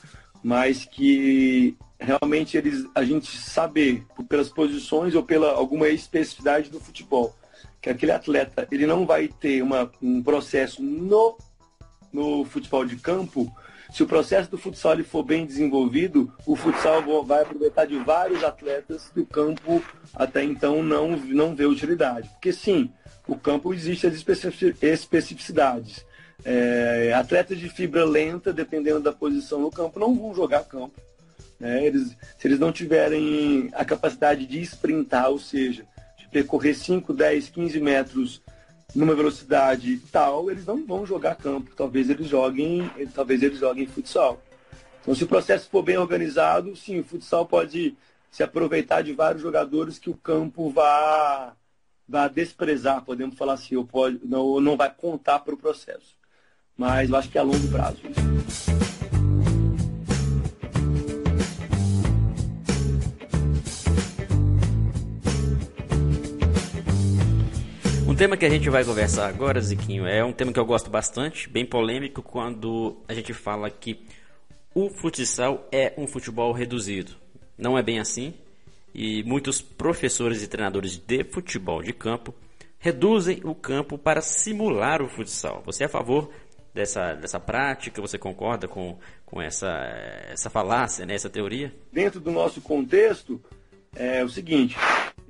mas 0.45 0.85
que 0.85 1.75
realmente 1.99 2.55
eles, 2.55 2.85
a 2.93 3.03
gente 3.03 3.35
saber 3.35 4.05
pelas 4.29 4.47
posições 4.47 5.15
ou 5.15 5.23
pela 5.23 5.51
alguma 5.53 5.89
especificidade 5.89 6.69
do 6.69 6.79
futebol, 6.79 7.35
que 7.81 7.89
aquele 7.89 8.11
atleta 8.11 8.67
ele 8.71 8.85
não 8.85 9.07
vai 9.07 9.27
ter 9.27 9.63
uma, 9.63 9.91
um 9.99 10.21
processo 10.21 10.83
no, 10.83 11.35
no 12.13 12.45
futebol 12.45 12.85
de 12.85 12.95
campo 12.97 13.51
se 13.91 14.03
o 14.03 14.07
processo 14.07 14.51
do 14.51 14.57
futsal 14.57 14.93
ele 14.93 15.03
for 15.03 15.23
bem 15.23 15.47
desenvolvido, 15.47 16.31
o 16.45 16.55
futsal 16.55 17.01
vai 17.23 17.41
aproveitar 17.41 17.85
de 17.85 17.97
vários 17.97 18.43
atletas 18.43 19.09
que 19.11 19.21
o 19.21 19.25
campo 19.25 19.83
até 20.13 20.43
então 20.43 20.83
não, 20.83 21.17
não 21.17 21.55
vê 21.55 21.65
utilidade. 21.65 22.29
Porque 22.29 22.53
sim, 22.53 22.91
o 23.27 23.35
campo 23.35 23.73
existe 23.73 24.05
as 24.05 24.13
especificidades. 24.13 26.05
É, 26.47 27.11
atletas 27.13 27.57
de 27.57 27.67
fibra 27.67 28.05
lenta, 28.05 28.53
dependendo 28.53 28.99
da 28.99 29.11
posição 29.11 29.59
no 29.59 29.71
campo, 29.71 29.99
não 29.99 30.15
vão 30.15 30.33
jogar 30.33 30.63
campo. 30.63 31.01
Né? 31.59 31.87
Eles, 31.87 32.15
se 32.37 32.47
eles 32.47 32.59
não 32.59 32.71
tiverem 32.71 33.69
a 33.73 33.83
capacidade 33.83 34.45
de 34.45 34.61
sprintar, 34.61 35.31
ou 35.31 35.39
seja, 35.39 35.85
de 36.19 36.27
percorrer 36.29 36.75
5, 36.75 37.11
10, 37.11 37.49
15 37.49 37.79
metros 37.79 38.41
numa 38.93 39.15
velocidade 39.15 39.97
tal, 40.11 40.51
eles 40.51 40.65
não 40.65 40.85
vão 40.85 41.03
jogar 41.03 41.35
campo. 41.35 41.71
Talvez 41.75 42.09
eles 42.09 42.27
joguem, 42.27 42.89
talvez 43.13 43.41
eles 43.41 43.59
joguem 43.59 43.87
futsal. 43.87 44.39
Então, 45.01 45.15
se 45.15 45.23
o 45.23 45.27
processo 45.27 45.69
for 45.69 45.83
bem 45.83 45.97
organizado, 45.97 46.75
sim, 46.75 46.99
o 46.99 47.03
futsal 47.03 47.45
pode 47.45 47.95
se 48.31 48.43
aproveitar 48.43 49.01
de 49.01 49.13
vários 49.13 49.41
jogadores 49.41 49.97
que 49.97 50.09
o 50.09 50.15
campo 50.15 50.69
vá, 50.69 51.55
vá 52.07 52.27
desprezar, 52.27 53.03
podemos 53.03 53.37
falar 53.37 53.53
assim, 53.53 53.75
ou 53.75 53.85
pode, 53.85 54.19
não, 54.23 54.59
não 54.59 54.75
vai 54.75 54.93
contar 54.93 55.39
para 55.39 55.53
o 55.53 55.57
processo. 55.57 56.15
Mas 56.77 57.09
eu 57.09 57.15
acho 57.15 57.29
que 57.29 57.37
é 57.37 57.41
a 57.41 57.43
longo 57.43 57.67
prazo. 57.69 57.97
Um 68.07 68.15
tema 68.15 68.37
que 68.37 68.45
a 68.45 68.49
gente 68.49 68.69
vai 68.69 68.83
conversar 68.85 69.27
agora, 69.27 69.59
Ziquinho, 69.59 70.05
é 70.05 70.23
um 70.23 70.31
tema 70.31 70.53
que 70.53 70.59
eu 70.59 70.65
gosto 70.65 70.89
bastante, 70.89 71.49
bem 71.49 71.65
polêmico, 71.65 72.21
quando 72.21 72.97
a 73.07 73.13
gente 73.13 73.33
fala 73.33 73.69
que 73.69 74.05
o 74.73 74.89
futsal 74.89 75.67
é 75.71 75.93
um 75.97 76.07
futebol 76.07 76.53
reduzido. 76.53 77.13
Não 77.57 77.77
é 77.77 77.83
bem 77.83 77.99
assim, 77.99 78.33
e 78.93 79.21
muitos 79.23 79.61
professores 79.61 80.41
e 80.41 80.47
treinadores 80.47 80.97
de 80.97 81.23
futebol 81.25 81.81
de 81.81 81.91
campo 81.91 82.33
reduzem 82.79 83.41
o 83.43 83.55
campo 83.55 83.97
para 83.97 84.21
simular 84.21 85.01
o 85.01 85.09
futsal. 85.09 85.61
Você 85.65 85.83
é 85.83 85.85
a 85.87 85.89
favor 85.89 86.31
dessa, 86.75 87.13
dessa 87.13 87.39
prática? 87.39 88.01
Você 88.01 88.17
concorda 88.17 88.67
com, 88.67 88.99
com 89.25 89.41
essa, 89.41 89.71
essa 90.29 90.49
falácia, 90.49 91.05
né, 91.05 91.15
essa 91.15 91.29
teoria? 91.29 91.73
Dentro 91.91 92.19
do 92.19 92.31
nosso 92.31 92.61
contexto, 92.61 93.41
é 93.95 94.23
o 94.23 94.29
seguinte: 94.29 94.75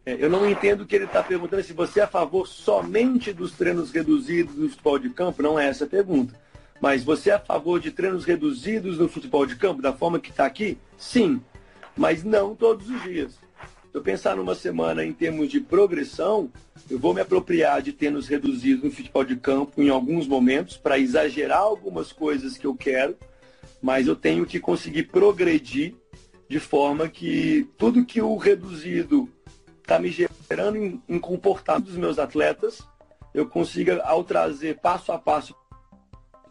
é, 0.03 0.17
eu 0.19 0.29
não 0.29 0.49
entendo 0.49 0.85
que 0.85 0.95
ele 0.95 1.05
está 1.05 1.21
perguntando 1.21 1.63
se 1.63 1.71
você 1.71 1.99
é 1.99 2.03
a 2.03 2.07
favor 2.07 2.47
somente 2.47 3.31
dos 3.31 3.51
treinos 3.51 3.91
reduzidos 3.91 4.55
do 4.55 4.69
futebol 4.69 4.97
de 4.97 5.09
campo. 5.11 5.43
Não 5.43 5.59
é 5.59 5.67
essa 5.67 5.85
a 5.85 5.87
pergunta. 5.87 6.33
Mas 6.81 7.03
você 7.03 7.29
é 7.29 7.35
a 7.35 7.39
favor 7.39 7.79
de 7.79 7.91
treinos 7.91 8.25
reduzidos 8.25 8.97
no 8.97 9.07
futebol 9.07 9.45
de 9.45 9.55
campo, 9.55 9.81
da 9.81 9.93
forma 9.93 10.19
que 10.19 10.31
está 10.31 10.45
aqui? 10.45 10.77
Sim, 10.97 11.41
mas 11.95 12.23
não 12.23 12.53
todos 12.55 12.89
os 12.89 13.01
dias. 13.03 13.44
Eu 13.95 14.01
pensar 14.01 14.35
numa 14.35 14.55
semana 14.55 15.05
em 15.05 15.13
termos 15.13 15.47
de 15.47 15.61
progressão, 15.61 16.51
eu 16.89 16.99
vou 16.99 17.13
me 17.13 17.21
apropriar 17.21 17.81
de 17.81 17.93
treinos 17.93 18.27
reduzidos 18.27 18.83
no 18.83 18.91
futebol 18.91 19.23
de 19.23 19.37
campo 19.37 19.81
em 19.81 19.87
alguns 19.87 20.27
momentos 20.27 20.75
para 20.75 20.99
exagerar 20.99 21.59
algumas 21.59 22.11
coisas 22.11 22.57
que 22.57 22.67
eu 22.67 22.75
quero, 22.75 23.15
mas 23.81 24.05
eu 24.05 24.13
tenho 24.13 24.45
que 24.45 24.59
conseguir 24.59 25.03
progredir 25.03 25.95
de 26.49 26.59
forma 26.59 27.07
que 27.07 27.69
tudo 27.77 28.03
que 28.03 28.21
o 28.21 28.35
reduzido 28.35 29.29
está 29.81 29.97
me 29.97 30.11
gerando 30.11 30.75
em, 30.75 31.01
em 31.07 31.17
comportamento 31.17 31.85
dos 31.85 31.95
meus 31.95 32.19
atletas, 32.19 32.85
eu 33.33 33.47
consiga, 33.47 34.03
ao 34.03 34.25
trazer 34.25 34.77
passo 34.81 35.13
a 35.13 35.17
passo 35.17 35.55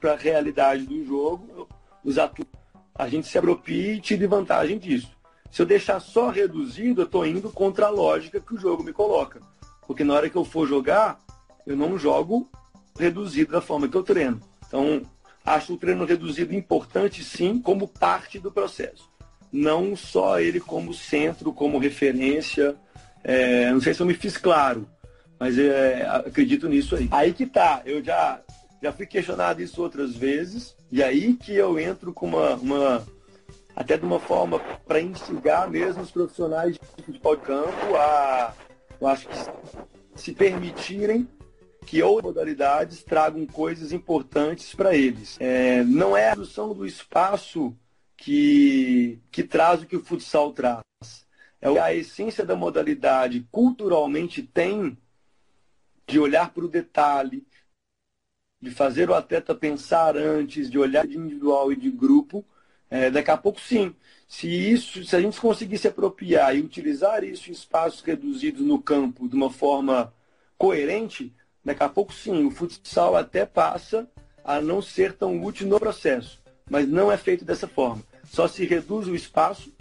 para 0.00 0.14
a 0.14 0.16
realidade 0.16 0.86
do 0.86 1.04
jogo, 1.04 1.68
os 2.02 2.16
atletas, 2.16 2.58
a 2.94 3.06
gente 3.06 3.26
se 3.26 3.36
apropria 3.36 3.92
e 3.92 4.00
tire 4.00 4.26
vantagem 4.26 4.78
disso. 4.78 5.14
Se 5.54 5.62
eu 5.62 5.66
deixar 5.66 6.00
só 6.00 6.30
reduzido, 6.30 7.02
eu 7.02 7.04
estou 7.04 7.24
indo 7.24 7.48
contra 7.48 7.86
a 7.86 7.88
lógica 7.88 8.40
que 8.40 8.56
o 8.56 8.58
jogo 8.58 8.82
me 8.82 8.92
coloca. 8.92 9.40
Porque 9.86 10.02
na 10.02 10.12
hora 10.14 10.28
que 10.28 10.34
eu 10.34 10.44
for 10.44 10.66
jogar, 10.66 11.16
eu 11.64 11.76
não 11.76 11.96
jogo 11.96 12.50
reduzido 12.98 13.52
da 13.52 13.60
forma 13.60 13.86
que 13.86 13.96
eu 13.96 14.02
treino. 14.02 14.40
Então, 14.66 15.02
acho 15.44 15.74
o 15.74 15.76
treino 15.76 16.04
reduzido 16.04 16.52
importante, 16.52 17.22
sim, 17.22 17.60
como 17.60 17.86
parte 17.86 18.40
do 18.40 18.50
processo. 18.50 19.08
Não 19.52 19.94
só 19.94 20.40
ele 20.40 20.58
como 20.58 20.92
centro, 20.92 21.52
como 21.52 21.78
referência, 21.78 22.74
é, 23.22 23.70
não 23.70 23.80
sei 23.80 23.94
se 23.94 24.00
eu 24.00 24.06
me 24.06 24.14
fiz 24.14 24.36
claro, 24.36 24.88
mas 25.38 25.56
é, 25.56 26.04
acredito 26.04 26.68
nisso 26.68 26.96
aí. 26.96 27.08
Aí 27.12 27.32
que 27.32 27.46
tá, 27.46 27.80
eu 27.86 28.02
já, 28.02 28.40
já 28.82 28.92
fui 28.92 29.06
questionado 29.06 29.62
isso 29.62 29.80
outras 29.80 30.16
vezes, 30.16 30.74
e 30.90 31.00
aí 31.00 31.34
que 31.34 31.54
eu 31.54 31.78
entro 31.78 32.12
com 32.12 32.26
uma, 32.26 32.54
uma 32.54 33.06
até 33.74 33.96
de 33.96 34.04
uma 34.04 34.20
forma 34.20 34.58
para 34.86 35.00
instigar 35.00 35.68
mesmo 35.70 36.02
os 36.02 36.10
profissionais 36.10 36.78
de 36.96 37.02
futebol 37.02 37.36
de 37.36 37.42
campo 37.42 37.96
a, 37.96 38.54
eu 39.00 39.06
acho 39.06 39.28
que 39.28 39.36
se 40.14 40.32
permitirem 40.32 41.28
que 41.86 42.02
outras 42.02 42.34
modalidades 42.34 43.02
tragam 43.02 43.46
coisas 43.46 43.92
importantes 43.92 44.74
para 44.74 44.94
eles. 44.94 45.36
É, 45.38 45.84
não 45.84 46.16
é 46.16 46.28
a 46.28 46.30
redução 46.30 46.72
do 46.72 46.86
espaço 46.86 47.76
que, 48.16 49.20
que 49.30 49.42
traz 49.42 49.82
o 49.82 49.86
que 49.86 49.96
o 49.96 50.02
futsal 50.02 50.52
traz 50.52 50.84
é 51.64 51.80
a 51.80 51.94
essência 51.94 52.44
da 52.44 52.54
modalidade 52.54 53.48
culturalmente 53.50 54.42
tem 54.42 54.98
de 56.06 56.18
olhar 56.18 56.52
para 56.52 56.66
o 56.66 56.68
detalhe, 56.68 57.46
de 58.60 58.70
fazer 58.70 59.08
o 59.08 59.14
atleta 59.14 59.54
pensar 59.54 60.14
antes, 60.14 60.70
de 60.70 60.78
olhar 60.78 61.06
de 61.06 61.16
individual 61.16 61.72
e 61.72 61.76
de 61.76 61.90
grupo, 61.90 62.44
É, 62.94 63.10
daqui 63.10 63.32
a 63.32 63.36
pouco 63.36 63.60
sim. 63.60 63.92
Se 64.28 64.46
isso, 64.46 65.04
se 65.04 65.16
a 65.16 65.20
gente 65.20 65.40
conseguir 65.40 65.78
se 65.78 65.88
apropriar 65.88 66.54
e 66.54 66.60
utilizar 66.60 67.24
isso 67.24 67.50
em 67.50 67.52
espaços 67.52 68.00
reduzidos 68.02 68.64
no 68.64 68.80
campo 68.80 69.28
de 69.28 69.34
uma 69.34 69.50
forma 69.50 70.14
coerente, 70.56 71.34
daqui 71.64 71.82
a 71.82 71.88
pouco 71.88 72.12
sim, 72.12 72.44
o 72.44 72.52
futsal 72.52 73.16
até 73.16 73.44
passa 73.44 74.08
a 74.44 74.60
não 74.60 74.80
ser 74.80 75.12
tão 75.12 75.42
útil 75.42 75.66
no 75.66 75.80
processo. 75.80 76.40
Mas 76.70 76.86
não 76.86 77.10
é 77.10 77.16
feito 77.16 77.44
dessa 77.44 77.66
forma. 77.66 78.00
Só 78.30 78.46
se 78.46 78.64
reduz 78.64 79.08
o 79.08 79.16
espaço, 79.16 79.72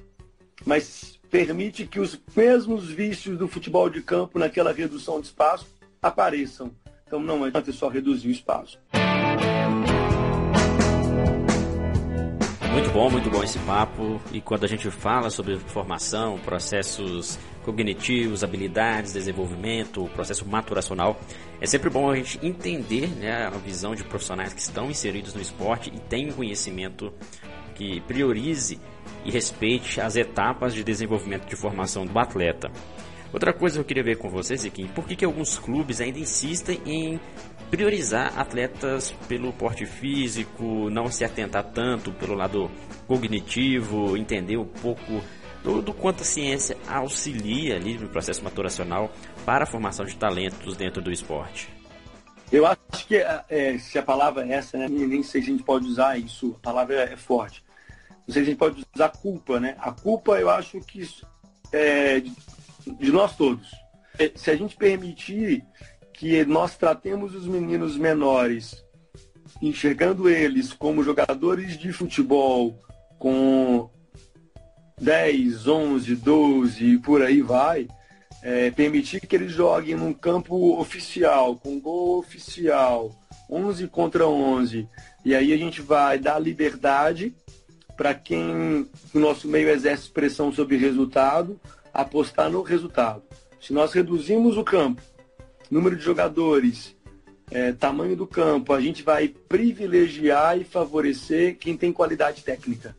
mas 0.65 1.19
permite 1.29 1.85
que 1.85 1.99
os 1.99 2.19
mesmos 2.35 2.89
vícios 2.89 3.37
do 3.37 3.47
futebol 3.47 3.91
de 3.91 4.01
campo 4.01 4.39
naquela 4.39 4.73
redução 4.73 5.21
de 5.21 5.27
espaço 5.27 5.67
apareçam. 6.01 6.71
Então 7.05 7.19
não 7.19 7.43
adianta 7.43 7.71
só 7.71 7.89
reduzir 7.89 8.29
o 8.29 8.31
espaço. 8.31 8.79
Muito 12.73 12.89
bom, 12.89 13.07
muito 13.07 13.29
bom 13.29 13.43
esse 13.43 13.59
papo. 13.59 14.19
E 14.31 14.41
quando 14.41 14.63
a 14.63 14.67
gente 14.67 14.89
fala 14.89 15.29
sobre 15.29 15.59
formação, 15.59 16.39
processos 16.39 17.37
cognitivos, 17.61 18.43
habilidades, 18.43 19.13
desenvolvimento, 19.13 20.09
processo 20.15 20.43
maturacional, 20.49 21.19
é 21.61 21.67
sempre 21.67 21.91
bom 21.91 22.09
a 22.09 22.15
gente 22.15 22.43
entender 22.43 23.09
né, 23.09 23.45
a 23.45 23.51
visão 23.51 23.93
de 23.93 24.03
profissionais 24.03 24.53
que 24.53 24.59
estão 24.59 24.89
inseridos 24.89 25.35
no 25.35 25.41
esporte 25.41 25.91
e 25.93 25.99
têm 25.99 26.31
conhecimento 26.31 27.13
que 27.75 28.01
priorize 28.01 28.79
e 29.23 29.29
respeite 29.29 30.01
as 30.01 30.15
etapas 30.15 30.73
de 30.73 30.83
desenvolvimento 30.83 31.47
de 31.47 31.55
formação 31.55 32.07
do 32.07 32.17
atleta. 32.17 32.71
Outra 33.31 33.53
coisa 33.53 33.75
que 33.75 33.81
eu 33.81 33.85
queria 33.85 34.03
ver 34.03 34.17
com 34.17 34.29
vocês, 34.29 34.61
Ziquim, 34.61 34.87
por 34.87 35.07
que, 35.07 35.15
que 35.15 35.25
alguns 35.25 35.57
clubes 35.57 36.01
ainda 36.01 36.19
insistem 36.19 36.79
em 36.85 37.19
priorizar 37.69 38.37
atletas 38.39 39.11
pelo 39.27 39.51
porte 39.53 39.85
físico, 39.85 40.89
não 40.89 41.09
se 41.09 41.23
atentar 41.23 41.63
tanto 41.63 42.11
pelo 42.11 42.35
lado 42.35 42.69
cognitivo, 43.07 44.15
entender 44.15 44.57
um 44.57 44.65
pouco 44.65 45.21
do, 45.63 45.81
do 45.81 45.93
quanto 45.93 46.21
a 46.21 46.25
ciência 46.25 46.77
auxilia 46.87 47.75
ali 47.75 47.97
no 47.97 48.09
processo 48.09 48.43
maturacional 48.43 49.11
para 49.45 49.63
a 49.63 49.67
formação 49.67 50.05
de 50.05 50.15
talentos 50.15 50.75
dentro 50.75 51.01
do 51.01 51.11
esporte. 51.11 51.69
Eu 52.51 52.67
acho 52.67 53.07
que 53.07 53.15
é, 53.17 53.77
se 53.79 53.97
a 53.97 54.03
palavra 54.03 54.45
é 54.45 54.53
essa, 54.53 54.77
né, 54.77 54.87
nem 54.87 55.23
sei 55.23 55.41
se 55.41 55.49
a 55.49 55.51
gente 55.53 55.63
pode 55.63 55.87
usar 55.87 56.19
isso, 56.19 56.55
a 56.57 56.59
palavra 56.59 57.01
é 57.01 57.17
forte. 57.17 57.63
Não 58.27 58.33
sei 58.33 58.43
se 58.43 58.49
a 58.49 58.51
gente 58.51 58.59
pode 58.59 58.85
usar 58.93 59.09
culpa, 59.09 59.59
né? 59.59 59.75
A 59.79 59.91
culpa 59.91 60.39
eu 60.39 60.49
acho 60.49 60.79
que 60.81 61.09
é 61.71 62.19
de, 62.19 62.31
de 62.99 63.11
nós 63.11 63.35
todos. 63.35 63.71
É, 64.19 64.31
se 64.35 64.51
a 64.51 64.55
gente 64.55 64.75
permitir 64.75 65.65
que 66.13 66.45
nós 66.45 66.77
tratemos 66.77 67.33
os 67.35 67.45
meninos 67.47 67.97
menores, 67.97 68.83
enxergando 69.61 70.29
eles 70.29 70.71
como 70.71 71.03
jogadores 71.03 71.77
de 71.77 71.91
futebol 71.91 72.79
com 73.17 73.89
10, 75.01 75.67
11, 75.67 76.15
12 76.15 76.85
e 76.85 76.97
por 76.99 77.21
aí 77.21 77.41
vai, 77.41 77.87
é, 78.41 78.69
permitir 78.71 79.21
que 79.21 79.35
eles 79.35 79.51
joguem 79.51 79.95
num 79.95 80.13
campo 80.13 80.79
oficial, 80.79 81.55
com 81.55 81.79
gol 81.79 82.19
oficial, 82.19 83.11
11 83.49 83.87
contra 83.87 84.27
11, 84.27 84.87
e 85.25 85.35
aí 85.35 85.53
a 85.53 85.57
gente 85.57 85.81
vai 85.81 86.19
dar 86.19 86.39
liberdade 86.39 87.33
para 87.95 88.13
quem 88.13 88.87
no 89.13 89.21
nosso 89.21 89.47
meio 89.47 89.69
exerce 89.69 90.09
pressão 90.09 90.51
sobre 90.51 90.77
resultado, 90.77 91.59
apostar 91.93 92.49
no 92.49 92.61
resultado. 92.61 93.23
Se 93.61 93.71
nós 93.71 93.93
reduzimos 93.93 94.57
o 94.57 94.63
campo 94.63 95.01
número 95.73 95.95
de 95.95 96.03
jogadores, 96.03 96.95
é, 97.49 97.71
tamanho 97.71 98.15
do 98.15 98.27
campo, 98.27 98.73
a 98.73 98.79
gente 98.79 99.01
vai 99.01 99.27
privilegiar 99.27 100.57
e 100.57 100.63
favorecer 100.63 101.57
quem 101.57 101.75
tem 101.75 101.91
qualidade 101.91 102.43
técnica, 102.43 102.95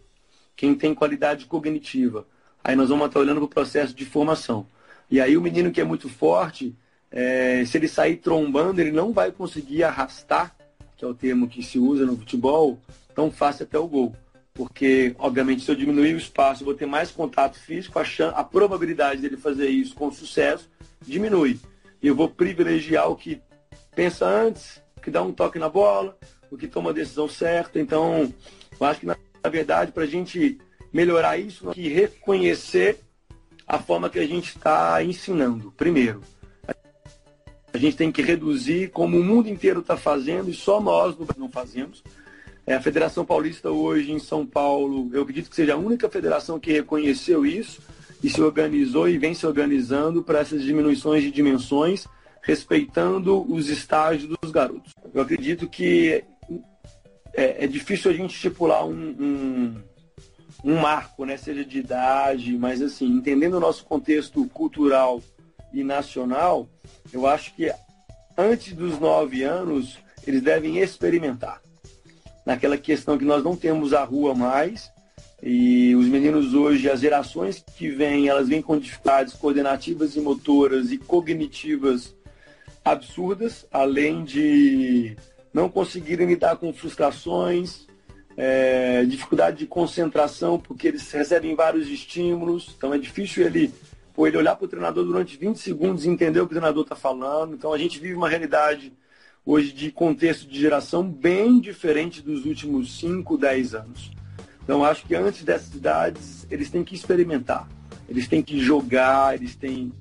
quem 0.56 0.74
tem 0.74 0.92
qualidade 0.92 1.46
cognitiva. 1.46 2.26
Aí 2.62 2.74
nós 2.74 2.88
vamos 2.88 3.06
estar 3.06 3.20
olhando 3.20 3.38
para 3.38 3.44
o 3.44 3.48
processo 3.48 3.94
de 3.94 4.04
formação. 4.04 4.66
E 5.08 5.20
aí 5.20 5.36
o 5.36 5.40
menino 5.40 5.70
que 5.70 5.80
é 5.80 5.84
muito 5.84 6.08
forte, 6.08 6.74
é, 7.10 7.64
se 7.64 7.78
ele 7.78 7.86
sair 7.86 8.16
trombando, 8.16 8.80
ele 8.80 8.90
não 8.90 9.12
vai 9.12 9.30
conseguir 9.30 9.84
arrastar, 9.84 10.54
que 10.96 11.04
é 11.04 11.08
o 11.08 11.14
termo 11.14 11.48
que 11.48 11.62
se 11.62 11.78
usa 11.78 12.04
no 12.04 12.16
futebol, 12.16 12.78
tão 13.14 13.30
fácil 13.30 13.64
até 13.64 13.78
o 13.78 13.86
gol. 13.86 14.16
Porque, 14.52 15.14
obviamente, 15.18 15.62
se 15.62 15.70
eu 15.70 15.74
diminuir 15.74 16.14
o 16.14 16.18
espaço, 16.18 16.62
eu 16.62 16.66
vou 16.66 16.74
ter 16.74 16.86
mais 16.86 17.10
contato 17.10 17.58
físico, 17.58 17.98
a, 17.98 18.04
chance, 18.04 18.34
a 18.36 18.42
probabilidade 18.42 19.20
dele 19.20 19.36
fazer 19.36 19.68
isso 19.68 19.94
com 19.94 20.10
sucesso 20.10 20.68
diminui 21.00 21.58
eu 22.08 22.14
vou 22.14 22.28
privilegiar 22.28 23.10
o 23.10 23.16
que 23.16 23.40
pensa 23.94 24.26
antes, 24.26 24.82
que 25.02 25.10
dá 25.10 25.22
um 25.22 25.32
toque 25.32 25.58
na 25.58 25.68
bola, 25.68 26.16
o 26.50 26.56
que 26.56 26.68
toma 26.68 26.90
a 26.90 26.92
decisão 26.92 27.28
certa. 27.28 27.80
Então, 27.80 28.32
eu 28.78 28.86
acho 28.86 29.00
que, 29.00 29.06
na 29.06 29.16
verdade, 29.50 29.92
para 29.92 30.04
a 30.04 30.06
gente 30.06 30.58
melhorar 30.92 31.38
isso, 31.38 31.66
nós 31.66 31.74
que 31.74 31.88
reconhecer 31.88 32.98
a 33.66 33.78
forma 33.78 34.10
que 34.10 34.18
a 34.18 34.26
gente 34.26 34.50
está 34.50 35.02
ensinando. 35.02 35.72
Primeiro, 35.76 36.20
a 37.72 37.78
gente 37.78 37.96
tem 37.96 38.12
que 38.12 38.22
reduzir 38.22 38.90
como 38.90 39.18
o 39.18 39.24
mundo 39.24 39.48
inteiro 39.48 39.80
está 39.80 39.96
fazendo 39.96 40.48
e 40.48 40.54
só 40.54 40.80
nós 40.80 41.16
não 41.36 41.50
fazemos. 41.50 42.02
É, 42.66 42.74
a 42.74 42.80
Federação 42.80 43.24
Paulista 43.24 43.70
hoje 43.70 44.12
em 44.12 44.18
São 44.18 44.46
Paulo, 44.46 45.10
eu 45.12 45.22
acredito 45.22 45.50
que 45.50 45.56
seja 45.56 45.74
a 45.74 45.78
única 45.78 46.08
federação 46.08 46.58
que 46.58 46.72
reconheceu 46.72 47.44
isso 47.44 47.82
e 48.24 48.30
se 48.30 48.40
organizou 48.40 49.06
e 49.06 49.18
vem 49.18 49.34
se 49.34 49.46
organizando 49.46 50.22
para 50.22 50.38
essas 50.38 50.62
diminuições 50.62 51.22
de 51.22 51.30
dimensões, 51.30 52.08
respeitando 52.40 53.44
os 53.52 53.68
estágios 53.68 54.34
dos 54.40 54.50
garotos. 54.50 54.94
Eu 55.12 55.20
acredito 55.20 55.68
que 55.68 56.24
é, 57.34 57.64
é 57.64 57.66
difícil 57.66 58.10
a 58.10 58.14
gente 58.14 58.34
estipular 58.34 58.86
um, 58.86 58.94
um, 58.94 59.82
um, 60.64 60.80
marco, 60.80 61.26
né, 61.26 61.36
seja 61.36 61.66
de 61.66 61.80
idade, 61.80 62.56
mas 62.56 62.80
assim, 62.80 63.04
entendendo 63.08 63.58
o 63.58 63.60
nosso 63.60 63.84
contexto 63.84 64.48
cultural 64.48 65.22
e 65.70 65.84
nacional, 65.84 66.66
eu 67.12 67.26
acho 67.26 67.54
que 67.54 67.70
antes 68.38 68.72
dos 68.72 68.98
nove 68.98 69.42
anos 69.42 69.98
eles 70.26 70.40
devem 70.40 70.78
experimentar. 70.78 71.60
Naquela 72.46 72.78
questão 72.78 73.18
que 73.18 73.24
nós 73.26 73.44
não 73.44 73.54
temos 73.54 73.92
a 73.92 74.02
rua 74.02 74.34
mais, 74.34 74.90
e 75.46 75.94
os 75.94 76.06
meninos 76.06 76.54
hoje, 76.54 76.88
as 76.88 77.00
gerações 77.00 77.62
que 77.76 77.90
vêm, 77.90 78.28
elas 78.28 78.48
vêm 78.48 78.62
com 78.62 78.78
dificuldades 78.78 79.34
coordenativas 79.34 80.16
e 80.16 80.20
motoras 80.20 80.90
e 80.90 80.96
cognitivas 80.96 82.16
absurdas, 82.82 83.66
além 83.70 84.24
de 84.24 85.14
não 85.52 85.68
conseguirem 85.68 86.28
lidar 86.28 86.56
com 86.56 86.72
frustrações, 86.72 87.86
é, 88.38 89.04
dificuldade 89.04 89.58
de 89.58 89.66
concentração, 89.66 90.58
porque 90.58 90.88
eles 90.88 91.12
recebem 91.12 91.54
vários 91.54 91.88
estímulos, 91.88 92.74
então 92.74 92.94
é 92.94 92.98
difícil 92.98 93.44
ele, 93.44 93.70
ele 94.16 94.38
olhar 94.38 94.56
para 94.56 94.64
o 94.64 94.68
treinador 94.68 95.04
durante 95.04 95.36
20 95.36 95.58
segundos 95.58 96.06
e 96.06 96.08
entender 96.08 96.40
o 96.40 96.46
que 96.46 96.54
o 96.54 96.56
treinador 96.58 96.84
está 96.84 96.96
falando. 96.96 97.52
Então 97.52 97.70
a 97.70 97.76
gente 97.76 98.00
vive 98.00 98.14
uma 98.14 98.30
realidade 98.30 98.94
hoje 99.44 99.72
de 99.72 99.92
contexto 99.92 100.48
de 100.48 100.58
geração 100.58 101.06
bem 101.06 101.60
diferente 101.60 102.22
dos 102.22 102.46
últimos 102.46 102.98
5, 102.98 103.36
10 103.36 103.74
anos. 103.74 104.23
Então, 104.64 104.82
acho 104.82 105.04
que 105.04 105.14
antes 105.14 105.44
dessas 105.44 105.74
idades, 105.74 106.46
eles 106.50 106.70
têm 106.70 106.82
que 106.82 106.94
experimentar. 106.94 107.68
Eles 108.08 108.26
têm 108.26 108.42
que 108.42 108.58
jogar, 108.58 109.34
eles 109.34 109.54
têm 109.54 109.92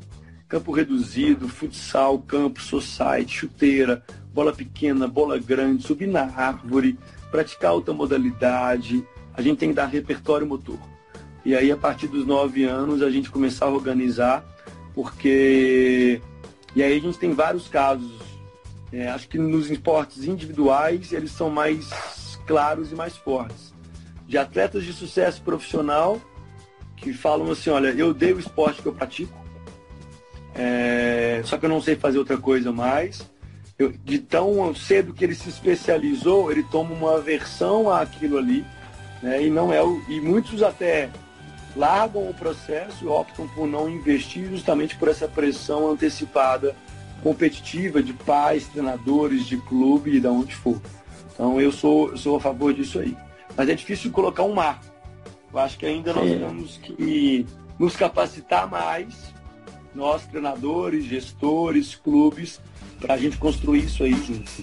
campo 0.48 0.72
reduzido, 0.72 1.50
futsal, 1.50 2.18
campo, 2.20 2.62
society, 2.62 3.34
chuteira, 3.34 4.04
bola 4.34 4.54
pequena, 4.54 5.06
bola 5.06 5.38
grande, 5.38 5.84
subir 5.84 6.08
na 6.08 6.22
árvore, 6.22 6.98
praticar 7.30 7.74
outra 7.74 7.94
modalidade. 7.94 9.06
A 9.34 9.42
gente 9.42 9.58
tem 9.58 9.70
que 9.70 9.76
dar 9.76 9.88
repertório 9.88 10.48
motor. 10.48 10.80
E 11.44 11.54
aí, 11.56 11.70
a 11.70 11.78
partir 11.78 12.08
dos 12.08 12.26
nove 12.26 12.64
anos, 12.64 13.02
a 13.02 13.10
gente 13.10 13.30
começar 13.30 13.66
a 13.66 13.70
organizar, 13.70 14.46
porque. 14.96 16.22
E 16.74 16.82
aí, 16.82 16.96
a 16.98 17.02
gente 17.02 17.18
tem 17.18 17.34
vários 17.34 17.68
casos. 17.68 18.14
É, 18.94 19.10
acho 19.10 19.28
que 19.28 19.38
nos 19.38 19.70
esportes 19.70 20.24
individuais, 20.24 21.12
eles 21.12 21.32
são 21.32 21.50
mais 21.50 21.90
claros 22.46 22.92
e 22.92 22.96
mais 22.96 23.18
fortes 23.18 23.73
de 24.34 24.38
atletas 24.40 24.84
de 24.84 24.92
sucesso 24.92 25.44
profissional 25.44 26.20
que 26.98 27.14
falam 27.14 27.52
assim, 27.52 27.70
olha, 27.70 27.90
eu 27.90 28.16
dei 28.16 28.34
o 28.34 28.40
esporte 28.40 28.82
que 28.82 28.88
eu 28.88 28.94
pratico, 28.94 29.40
é, 30.56 31.40
só 31.46 31.56
que 31.56 31.66
eu 31.68 31.70
não 31.70 31.80
sei 31.80 31.96
fazer 31.96 32.18
outra 32.18 32.36
coisa 32.36 32.72
mais. 32.72 33.30
Eu, 33.78 33.92
de 33.92 34.18
tão 34.18 34.74
cedo 34.74 35.14
que 35.14 35.24
ele 35.24 35.36
se 35.36 35.50
especializou, 35.50 36.52
ele 36.52 36.64
toma 36.64 36.96
uma 36.96 37.18
aversão 37.18 37.92
àquilo 37.92 38.40
ali, 38.40 38.66
né, 39.22 39.44
e 39.44 39.52
não 39.52 39.72
é 39.72 39.84
o, 39.84 40.02
e 40.10 40.20
muitos 40.20 40.64
até 40.64 41.12
largam 41.76 42.28
o 42.28 42.34
processo 42.34 43.06
e 43.06 43.08
optam 43.08 43.48
por 43.50 43.68
não 43.68 43.88
investir 43.88 44.50
justamente 44.50 44.96
por 44.96 45.10
essa 45.10 45.28
pressão 45.28 45.92
antecipada 45.92 46.76
competitiva 47.22 48.02
de 48.02 48.14
pais, 48.14 48.66
treinadores, 48.66 49.46
de 49.46 49.58
clube 49.58 50.18
e 50.18 50.20
de 50.20 50.28
onde 50.28 50.56
for. 50.56 50.82
Então 51.36 51.62
eu 51.62 51.72
sou, 51.72 52.10
eu 52.10 52.18
sou 52.18 52.38
a 52.38 52.40
favor 52.40 52.74
disso 52.74 52.98
aí. 52.98 53.16
Mas 53.56 53.70
é 53.70 53.76
difícil 53.76 54.12
colocar 54.12 54.44
um 54.44 54.54
marco. 54.54 54.86
Eu 55.52 55.60
acho 55.60 55.78
que 55.78 55.86
ainda 55.86 56.14
nós 56.14 56.32
é. 56.32 56.38
temos 56.38 56.78
que 56.78 57.46
nos 57.78 57.96
capacitar 57.96 58.70
mais, 58.70 59.34
nós, 59.94 60.26
treinadores, 60.26 61.06
gestores, 61.06 61.96
clubes, 61.96 62.60
para 63.00 63.14
a 63.14 63.18
gente 63.18 63.38
construir 63.38 63.84
isso 63.84 64.04
aí 64.04 64.14
juntos. 64.14 64.62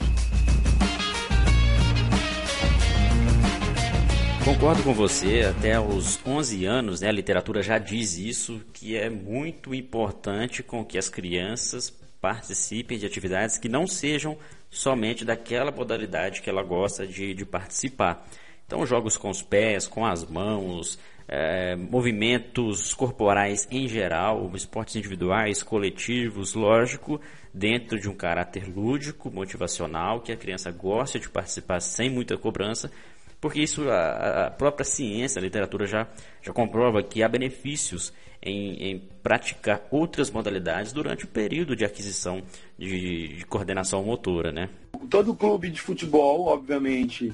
Concordo 4.44 4.82
com 4.82 4.92
você, 4.92 5.42
até 5.42 5.78
os 5.78 6.18
11 6.26 6.64
anos, 6.64 7.00
né, 7.02 7.08
a 7.08 7.12
literatura 7.12 7.62
já 7.62 7.78
diz 7.78 8.18
isso, 8.18 8.60
que 8.72 8.96
é 8.96 9.08
muito 9.08 9.72
importante 9.74 10.62
com 10.62 10.84
que 10.84 10.98
as 10.98 11.08
crianças 11.08 11.90
participem 12.20 12.98
de 12.98 13.06
atividades 13.06 13.58
que 13.58 13.68
não 13.68 13.86
sejam 13.86 14.36
somente 14.68 15.24
daquela 15.24 15.70
modalidade 15.70 16.42
que 16.42 16.50
ela 16.50 16.62
gosta 16.62 17.06
de, 17.06 17.32
de 17.32 17.44
participar. 17.44 18.26
Então, 18.70 18.86
jogos 18.86 19.16
com 19.16 19.28
os 19.30 19.42
pés, 19.42 19.88
com 19.88 20.06
as 20.06 20.24
mãos, 20.24 20.96
é, 21.26 21.74
movimentos 21.74 22.94
corporais 22.94 23.66
em 23.68 23.88
geral, 23.88 24.48
esportes 24.54 24.94
individuais, 24.94 25.60
coletivos, 25.60 26.54
lógico, 26.54 27.20
dentro 27.52 27.98
de 27.98 28.08
um 28.08 28.14
caráter 28.14 28.72
lúdico, 28.72 29.28
motivacional, 29.28 30.20
que 30.20 30.30
a 30.30 30.36
criança 30.36 30.70
gosta 30.70 31.18
de 31.18 31.28
participar 31.28 31.80
sem 31.80 32.08
muita 32.08 32.38
cobrança, 32.38 32.92
porque 33.40 33.60
isso 33.60 33.90
a, 33.90 34.46
a 34.46 34.50
própria 34.52 34.84
ciência, 34.84 35.40
a 35.40 35.42
literatura 35.42 35.84
já, 35.84 36.06
já 36.40 36.52
comprova 36.52 37.02
que 37.02 37.24
há 37.24 37.28
benefícios 37.28 38.12
em, 38.40 38.84
em 38.84 38.98
praticar 39.20 39.82
outras 39.90 40.30
modalidades 40.30 40.92
durante 40.92 41.24
o 41.24 41.28
período 41.28 41.74
de 41.74 41.84
aquisição 41.84 42.40
de, 42.78 43.36
de 43.36 43.44
coordenação 43.46 44.04
motora, 44.04 44.52
né? 44.52 44.70
Todo 45.10 45.34
clube 45.34 45.70
de 45.70 45.80
futebol, 45.80 46.46
obviamente, 46.46 47.32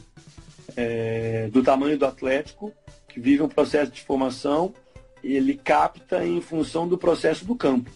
é, 0.76 1.48
do 1.50 1.62
tamanho 1.62 1.98
do 1.98 2.06
Atlético, 2.06 2.72
que 3.08 3.18
vive 3.18 3.42
um 3.42 3.48
processo 3.48 3.90
de 3.90 4.02
formação, 4.02 4.74
ele 5.24 5.54
capta 5.54 6.24
em 6.24 6.40
função 6.40 6.86
do 6.86 6.98
processo 6.98 7.44
do 7.44 7.54
campo. 7.54 7.90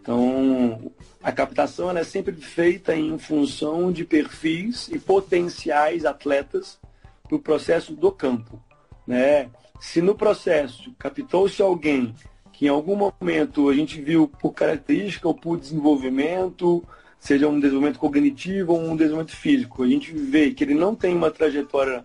Então, 0.00 0.92
a 1.22 1.30
captação 1.30 1.96
é 1.96 2.02
sempre 2.02 2.32
feita 2.34 2.94
em 2.94 3.16
função 3.18 3.92
de 3.92 4.04
perfis 4.04 4.88
e 4.88 4.98
potenciais 4.98 6.04
atletas 6.04 6.78
para 7.22 7.36
o 7.36 7.40
processo 7.40 7.94
do 7.94 8.10
campo. 8.10 8.60
Né? 9.06 9.48
Se 9.80 10.00
no 10.00 10.14
processo 10.14 10.92
captou-se 10.98 11.60
alguém 11.62 12.14
que 12.52 12.66
em 12.66 12.68
algum 12.68 12.96
momento 12.96 13.68
a 13.68 13.74
gente 13.74 14.00
viu 14.00 14.28
por 14.28 14.52
característica 14.52 15.26
ou 15.26 15.34
por 15.34 15.58
desenvolvimento, 15.58 16.84
seja 17.18 17.48
um 17.48 17.58
desenvolvimento 17.58 17.98
cognitivo 17.98 18.72
ou 18.72 18.80
um 18.80 18.96
desenvolvimento 18.96 19.36
físico, 19.36 19.82
a 19.82 19.88
gente 19.88 20.12
vê 20.12 20.50
que 20.50 20.64
ele 20.64 20.74
não 20.74 20.94
tem 20.94 21.14
uma 21.14 21.30
trajetória 21.30 22.02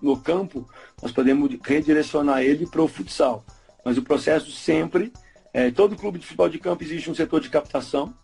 no 0.00 0.16
campo, 0.16 0.68
nós 1.02 1.12
podemos 1.12 1.50
redirecionar 1.62 2.42
ele 2.42 2.66
para 2.66 2.82
o 2.82 2.88
futsal. 2.88 3.44
Mas 3.84 3.96
o 3.96 4.02
processo 4.02 4.50
sempre, 4.50 5.12
é, 5.52 5.70
todo 5.70 5.96
clube 5.96 6.18
de 6.18 6.26
futebol 6.26 6.48
de 6.48 6.58
campo 6.58 6.82
existe 6.82 7.10
um 7.10 7.14
setor 7.14 7.40
de 7.40 7.50
captação, 7.50 8.14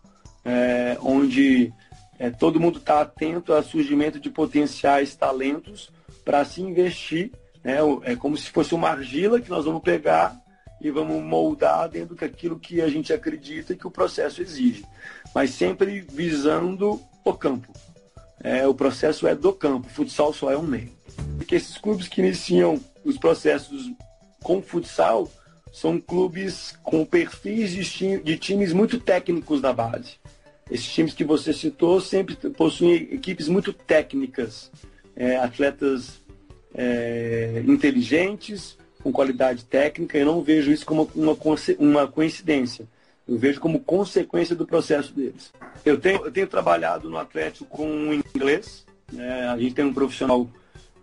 é, 0.45 0.97
onde 1.01 1.73
é, 2.19 2.29
todo 2.29 2.59
mundo 2.59 2.79
está 2.79 3.01
atento 3.01 3.53
ao 3.53 3.63
surgimento 3.63 4.19
de 4.19 4.29
potenciais 4.29 5.15
talentos 5.15 5.89
para 6.23 6.43
se 6.45 6.61
investir. 6.61 7.31
Né? 7.63 7.77
É 8.03 8.15
como 8.15 8.37
se 8.37 8.49
fosse 8.49 8.73
uma 8.73 8.89
argila 8.89 9.41
que 9.41 9.49
nós 9.49 9.65
vamos 9.65 9.81
pegar 9.81 10.35
e 10.79 10.91
vamos 10.91 11.23
moldar 11.23 11.89
dentro 11.89 12.15
daquilo 12.15 12.59
que 12.59 12.81
a 12.81 12.87
gente 12.87 13.11
acredita 13.11 13.73
e 13.73 13.77
que 13.77 13.87
o 13.87 13.91
processo 13.91 14.41
exige. 14.41 14.85
Mas 15.33 15.51
sempre 15.51 16.01
visando 16.01 17.01
o 17.23 17.33
campo. 17.33 17.71
É, 18.43 18.67
o 18.67 18.73
processo 18.73 19.27
é 19.27 19.35
do 19.35 19.51
campo, 19.51 19.87
o 19.87 19.89
futsal 19.89 20.31
só 20.31 20.51
é 20.51 20.57
um 20.57 20.63
meio. 20.63 20.96
Porque 21.37 21.55
esses 21.55 21.77
clubes 21.77 22.07
que 22.07 22.21
iniciam 22.21 22.79
os 23.03 23.17
processos 23.17 23.91
com 24.43 24.61
futsal 24.61 25.31
são 25.71 25.99
clubes 25.99 26.77
com 26.83 27.05
perfis 27.05 27.71
de 27.71 28.37
times 28.37 28.73
muito 28.73 28.99
técnicos 28.99 29.61
na 29.61 29.73
base. 29.73 30.15
Esses 30.69 30.87
times 30.87 31.13
que 31.13 31.23
você 31.23 31.53
citou 31.53 32.01
sempre 32.01 32.35
possuem 32.35 33.07
equipes 33.11 33.47
muito 33.47 33.71
técnicas 33.71 34.71
é, 35.15 35.37
atletas 35.37 36.21
é, 36.75 37.63
inteligentes, 37.65 38.77
com 39.01 39.11
qualidade 39.11 39.65
técnica. 39.65 40.17
Eu 40.17 40.25
não 40.25 40.41
vejo 40.41 40.71
isso 40.71 40.85
como 40.85 41.09
uma, 41.15 41.37
uma 41.79 42.07
coincidência. 42.07 42.87
Eu 43.27 43.37
vejo 43.37 43.59
como 43.59 43.79
consequência 43.79 44.55
do 44.55 44.65
processo 44.65 45.13
deles. 45.13 45.51
Eu 45.83 45.99
tenho, 45.99 46.25
eu 46.25 46.31
tenho 46.31 46.47
trabalhado 46.47 47.09
no 47.09 47.17
Atlético 47.17 47.65
com 47.65 48.13
inglês. 48.13 48.85
Né? 49.11 49.47
A 49.47 49.57
gente 49.57 49.73
tem 49.75 49.85
um 49.85 49.93
profissional 49.93 50.47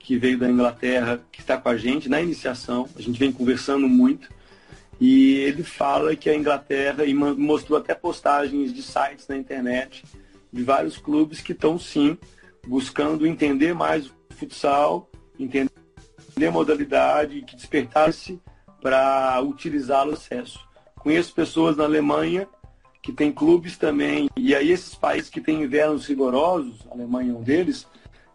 que 0.05 0.19
veio 0.19 0.38
da 0.38 0.51
Inglaterra, 0.51 1.19
que 1.33 1.40
está 1.40 1.57
com 1.57 1.71
a 1.71 1.79
gente 1.79 2.11
na 2.11 2.21
iniciação. 2.21 2.87
A 2.95 3.01
gente 3.01 3.19
vem 3.19 3.33
conversando 3.33 3.88
muito. 3.88 4.29
E 5.01 5.37
ele 5.37 5.64
fala 5.64 6.14
que 6.14 6.29
a 6.29 6.37
Inglaterra, 6.37 7.07
e 7.07 7.14
mostrou 7.14 7.79
até 7.79 7.95
postagens 7.95 8.73
de 8.73 8.83
sites 8.83 9.27
na 9.27 9.37
internet, 9.37 10.05
de 10.53 10.62
vários 10.62 10.99
clubes 10.99 11.40
que 11.40 11.53
estão 11.53 11.79
sim 11.79 12.19
buscando 12.67 13.27
entender 13.27 13.75
mais 13.75 14.07
o 14.07 14.12
futsal, 14.37 15.11
entender 15.40 15.71
a 16.47 16.51
modalidade, 16.51 17.40
que 17.40 17.57
despertasse 17.57 18.38
para 18.83 19.40
utilizá-lo 19.40 20.12
acesso. 20.12 20.61
Conheço 20.97 21.33
pessoas 21.33 21.79
na 21.79 21.85
Alemanha 21.85 22.47
que 23.03 23.12
têm 23.12 23.33
clubes 23.33 23.79
também, 23.79 24.29
e 24.37 24.55
aí 24.55 24.71
esses 24.71 24.95
países 24.95 25.29
que 25.31 25.40
têm 25.40 25.62
invernos 25.62 26.07
rigorosos, 26.07 26.87
a 26.90 26.95
Alemanha 26.95 27.33
é 27.33 27.35
um 27.35 27.43
deles, 27.43 27.87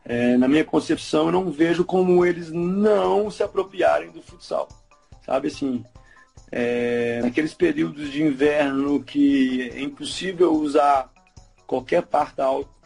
é, 0.09 0.35
na 0.37 0.47
minha 0.47 0.65
concepção, 0.65 1.27
eu 1.27 1.31
não 1.31 1.51
vejo 1.51 1.85
como 1.85 2.25
eles 2.25 2.49
não 2.49 3.29
se 3.29 3.43
apropriarem 3.43 4.09
do 4.09 4.23
futsal. 4.23 4.67
Sabe 5.23 5.49
assim, 5.49 5.85
é, 6.51 7.19
naqueles 7.21 7.53
períodos 7.53 8.11
de 8.11 8.23
inverno 8.23 9.03
que 9.03 9.69
é 9.69 9.79
impossível 9.79 10.51
usar 10.51 11.11
qualquer 11.67 12.01
parte 12.01 12.41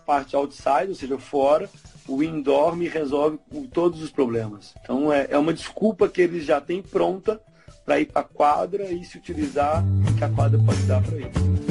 parte 0.05 0.35
outside, 0.35 0.89
ou 0.89 0.95
seja, 0.95 1.17
fora, 1.17 1.69
o 2.09 2.21
indoor 2.21 2.75
me 2.75 2.89
resolve 2.89 3.39
todos 3.71 4.03
os 4.03 4.11
problemas. 4.11 4.73
Então 4.83 5.09
é, 5.09 5.27
é 5.29 5.37
uma 5.37 5.53
desculpa 5.53 6.09
que 6.09 6.21
eles 6.21 6.43
já 6.43 6.59
têm 6.59 6.81
pronta 6.81 7.39
para 7.85 8.01
ir 8.01 8.07
para 8.07 8.21
a 8.21 8.25
quadra 8.25 8.91
e 8.91 9.05
se 9.05 9.17
utilizar 9.17 9.81
que 10.17 10.25
a 10.25 10.29
quadra 10.29 10.59
pode 10.59 10.83
dar 10.83 11.01
para 11.01 11.15
eles. 11.15 11.62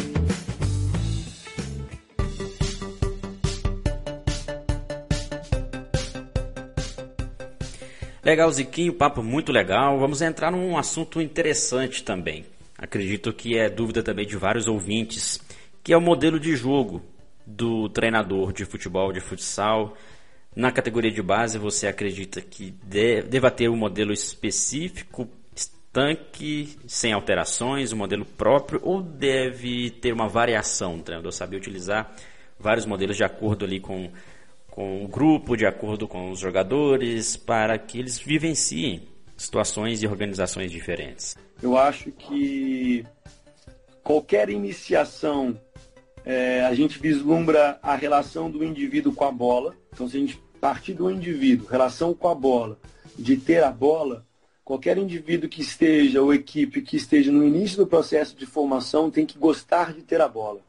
Legal, 8.24 8.48
Ziquinho, 8.52 8.92
papo 8.92 9.20
muito 9.20 9.50
legal. 9.50 9.98
Vamos 9.98 10.22
entrar 10.22 10.52
num 10.52 10.78
assunto 10.78 11.20
interessante 11.20 12.04
também. 12.04 12.46
Acredito 12.78 13.32
que 13.32 13.58
é 13.58 13.68
dúvida 13.68 14.00
também 14.00 14.24
de 14.24 14.36
vários 14.36 14.68
ouvintes, 14.68 15.40
que 15.82 15.92
é 15.92 15.96
o 15.96 16.00
modelo 16.00 16.38
de 16.38 16.54
jogo 16.54 17.02
do 17.44 17.88
treinador 17.88 18.52
de 18.52 18.64
futebol, 18.64 19.12
de 19.12 19.20
futsal. 19.20 19.96
Na 20.54 20.70
categoria 20.70 21.10
de 21.10 21.20
base, 21.20 21.58
você 21.58 21.88
acredita 21.88 22.40
que 22.40 22.72
deva 23.28 23.50
ter 23.50 23.68
um 23.68 23.76
modelo 23.76 24.12
específico, 24.12 25.28
estanque, 25.56 26.78
sem 26.86 27.12
alterações, 27.12 27.92
um 27.92 27.96
modelo 27.96 28.24
próprio, 28.24 28.80
ou 28.84 29.02
deve 29.02 29.90
ter 29.90 30.12
uma 30.12 30.28
variação? 30.28 30.96
O 30.96 31.02
treinador 31.02 31.32
saber 31.32 31.56
utilizar 31.56 32.14
vários 32.56 32.86
modelos 32.86 33.16
de 33.16 33.24
acordo 33.24 33.64
ali 33.64 33.80
com, 33.80 34.12
com 34.72 35.04
o 35.04 35.08
grupo, 35.08 35.54
de 35.54 35.66
acordo 35.66 36.08
com 36.08 36.30
os 36.30 36.40
jogadores, 36.40 37.36
para 37.36 37.78
que 37.78 37.98
eles 37.98 38.18
vivenciem 38.18 39.02
situações 39.36 40.02
e 40.02 40.06
organizações 40.06 40.70
diferentes. 40.70 41.36
Eu 41.62 41.76
acho 41.76 42.10
que 42.10 43.04
qualquer 44.02 44.48
iniciação 44.48 45.58
é, 46.24 46.62
a 46.62 46.74
gente 46.74 46.98
vislumbra 46.98 47.78
a 47.82 47.94
relação 47.94 48.50
do 48.50 48.64
indivíduo 48.64 49.14
com 49.14 49.24
a 49.24 49.30
bola. 49.30 49.76
Então, 49.92 50.08
se 50.08 50.16
a 50.16 50.20
gente 50.20 50.42
partir 50.58 50.94
do 50.94 51.10
indivíduo, 51.10 51.66
relação 51.66 52.14
com 52.14 52.28
a 52.28 52.34
bola, 52.34 52.78
de 53.18 53.36
ter 53.36 53.62
a 53.62 53.70
bola, 53.70 54.24
qualquer 54.64 54.96
indivíduo 54.96 55.50
que 55.50 55.60
esteja 55.60 56.22
ou 56.22 56.32
equipe 56.32 56.80
que 56.80 56.96
esteja 56.96 57.30
no 57.30 57.44
início 57.44 57.76
do 57.76 57.86
processo 57.86 58.34
de 58.34 58.46
formação 58.46 59.10
tem 59.10 59.26
que 59.26 59.36
gostar 59.36 59.92
de 59.92 60.02
ter 60.02 60.20
a 60.20 60.28
bola. 60.28 60.60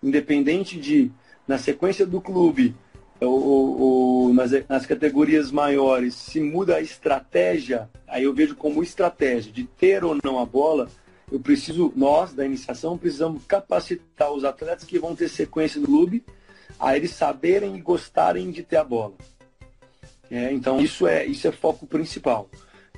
Independente 0.00 0.78
de, 0.78 1.10
na 1.48 1.58
sequência 1.58 2.06
do 2.06 2.20
clube, 2.20 2.74
ou, 3.20 3.80
ou 3.80 4.34
nas, 4.34 4.50
nas, 4.68 4.86
categorias 4.86 5.50
maiores, 5.50 6.14
se 6.14 6.40
muda 6.40 6.76
a 6.76 6.80
estratégia, 6.80 7.88
aí 8.06 8.24
eu 8.24 8.34
vejo 8.34 8.54
como 8.54 8.82
estratégia 8.82 9.52
de 9.52 9.64
ter 9.64 10.04
ou 10.04 10.16
não 10.22 10.38
a 10.38 10.44
bola, 10.44 10.88
eu 11.30 11.40
preciso, 11.40 11.92
nós 11.96 12.32
da 12.32 12.44
iniciação, 12.44 12.98
precisamos 12.98 13.42
capacitar 13.46 14.30
os 14.32 14.44
atletas 14.44 14.84
que 14.84 14.98
vão 14.98 15.16
ter 15.16 15.28
sequência 15.28 15.80
no 15.80 15.86
clube 15.86 16.24
a 16.78 16.96
eles 16.96 17.12
saberem 17.12 17.76
e 17.76 17.80
gostarem 17.80 18.50
de 18.50 18.62
ter 18.62 18.76
a 18.76 18.84
bola. 18.84 19.14
É, 20.30 20.52
então 20.52 20.80
isso 20.80 21.06
é, 21.06 21.24
isso 21.24 21.46
é 21.48 21.52
foco 21.52 21.86
principal. 21.86 22.50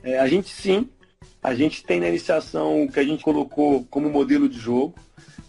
É, 0.03 0.19
a 0.19 0.27
gente 0.27 0.49
sim, 0.49 0.89
a 1.43 1.55
gente 1.55 1.85
tem 1.85 2.01
na 2.01 2.09
iniciação 2.09 2.85
o 2.85 2.91
que 2.91 3.01
a 3.01 3.05
gente 3.05 3.23
colocou 3.23 3.85
como 3.91 4.11
modelo 4.11 4.49
de 4.49 4.59
jogo, 4.59 4.95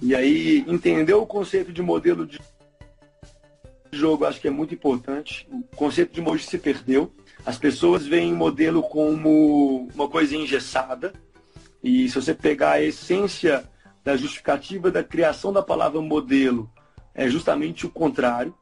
e 0.02 0.16
aí 0.16 0.64
entender 0.68 1.14
o 1.14 1.26
conceito 1.26 1.74
de 1.74 1.82
modelo 1.82 2.26
de 2.26 2.40
jogo 3.92 4.26
acho 4.26 4.40
que 4.40 4.48
é 4.48 4.52
muito 4.52 4.74
importante. 4.74 5.48
O 5.52 5.76
conceito 5.76 6.14
de 6.14 6.22
modelo 6.22 6.44
se 6.44 6.58
perdeu. 6.58 7.12
As 7.46 7.58
pessoas 7.58 8.06
veem 8.06 8.34
modelo 8.34 8.84
como 8.84 9.88
uma 9.94 10.08
coisa 10.08 10.36
engessada, 10.36 11.14
e 11.82 12.10
se 12.10 12.16
você 12.16 12.34
pegar 12.34 12.72
a 12.72 12.82
essência 12.82 13.64
da 14.04 14.18
justificativa 14.18 14.92
da 14.92 15.04
criação 15.04 15.54
da 15.54 15.62
palavra 15.62 16.02
modelo, 16.02 16.70
é 17.14 17.30
justamente 17.30 17.86
o 17.86 17.90
contrário. 17.90 18.54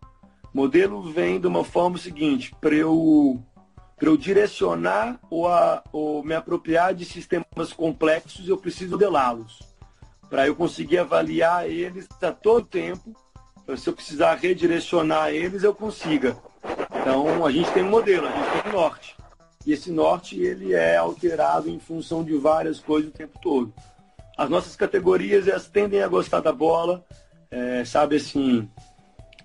Modelo 0.54 1.12
vem 1.12 1.40
de 1.40 1.48
uma 1.48 1.64
forma 1.64 1.98
seguinte, 1.98 2.54
para 2.62 2.76
eu 2.76 3.42
eu 4.00 4.16
direcionar 4.16 5.20
ou, 5.30 5.48
a, 5.48 5.84
ou 5.92 6.24
me 6.24 6.36
apropriar 6.36 6.94
de 6.94 7.04
sistemas 7.04 7.74
complexos, 7.76 8.48
eu 8.48 8.58
preciso 8.58 8.92
modelá-los. 8.92 9.60
Para 10.30 10.46
eu 10.46 10.56
conseguir 10.56 11.00
avaliar 11.00 11.68
eles 11.68 12.08
a 12.22 12.32
todo 12.32 12.66
tempo, 12.66 13.16
se 13.76 13.90
eu 13.90 13.94
precisar 13.94 14.36
redirecionar 14.36 15.30
eles, 15.30 15.64
eu 15.64 15.74
consiga. 15.74 16.38
Então, 17.02 17.46
a 17.46 17.52
gente 17.52 17.72
tem 17.72 17.84
um 17.84 17.90
modelo, 17.90 18.28
a 18.28 18.32
gente 18.32 18.64
tem 18.64 18.72
um 18.72 18.76
norte. 18.76 19.16
E 19.66 19.74
esse 19.74 19.92
norte 19.92 20.40
ele 20.40 20.74
é 20.74 20.96
alterado 20.96 21.70
em 21.70 21.80
função 21.80 22.24
de 22.24 22.34
várias 22.38 22.80
coisas 22.80 23.10
o 23.10 23.14
tempo 23.14 23.38
todo. 23.42 23.74
As 24.38 24.50
nossas 24.50 24.76
categorias 24.76 25.48
elas 25.48 25.68
tendem 25.68 26.02
a 26.02 26.08
gostar 26.08 26.40
da 26.40 26.54
bola, 26.54 27.04
é, 27.52 27.84
sabe 27.84 28.16
assim, 28.16 28.70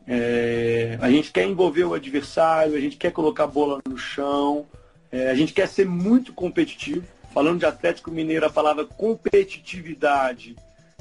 é, 0.06 0.98
a 1.00 1.11
gente 1.11 1.32
quer 1.32 1.44
envolver 1.44 1.85
o 1.85 1.94
adversário, 1.94 2.76
a 2.76 2.80
gente 2.80 2.96
quer 2.96 3.11
colocar 3.11 3.44
a 3.44 3.48
bola 3.48 3.80
no 3.88 3.96
chão, 3.96 4.66
é, 5.11 5.30
a 5.30 5.35
gente 5.35 5.52
quer 5.52 5.66
ser 5.66 5.87
muito 5.87 6.32
competitivo. 6.32 7.06
Falando 7.32 7.61
de 7.61 7.66
Atlético 7.66 8.11
Mineiro, 8.11 8.44
a 8.44 8.50
palavra 8.50 8.85
competitividade, 8.85 10.54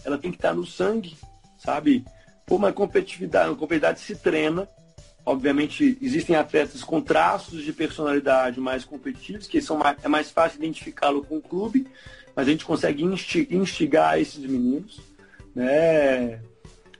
ela 0.05 0.17
tem 0.17 0.31
que 0.31 0.37
estar 0.37 0.53
no 0.53 0.65
sangue, 0.65 1.17
sabe? 1.57 2.05
Por 2.51 2.57
uma 2.57 2.73
competitividade, 2.73 3.47
uma 3.47 3.55
competitividade 3.55 4.01
se 4.01 4.13
treina. 4.13 4.67
Obviamente, 5.25 5.97
existem 6.01 6.35
atletas 6.35 6.83
com 6.83 6.99
traços 6.99 7.63
de 7.63 7.71
personalidade 7.71 8.59
mais 8.59 8.83
competitivos, 8.83 9.47
que 9.47 9.61
são 9.61 9.77
mais, 9.77 9.95
é 10.03 10.09
mais 10.09 10.29
fácil 10.31 10.57
identificá-lo 10.57 11.23
com 11.23 11.37
o 11.37 11.41
clube, 11.41 11.87
mas 12.35 12.45
a 12.45 12.51
gente 12.51 12.65
consegue 12.65 13.03
instigar 13.03 14.19
esses 14.19 14.45
meninos. 14.45 14.99
Né? 15.55 16.41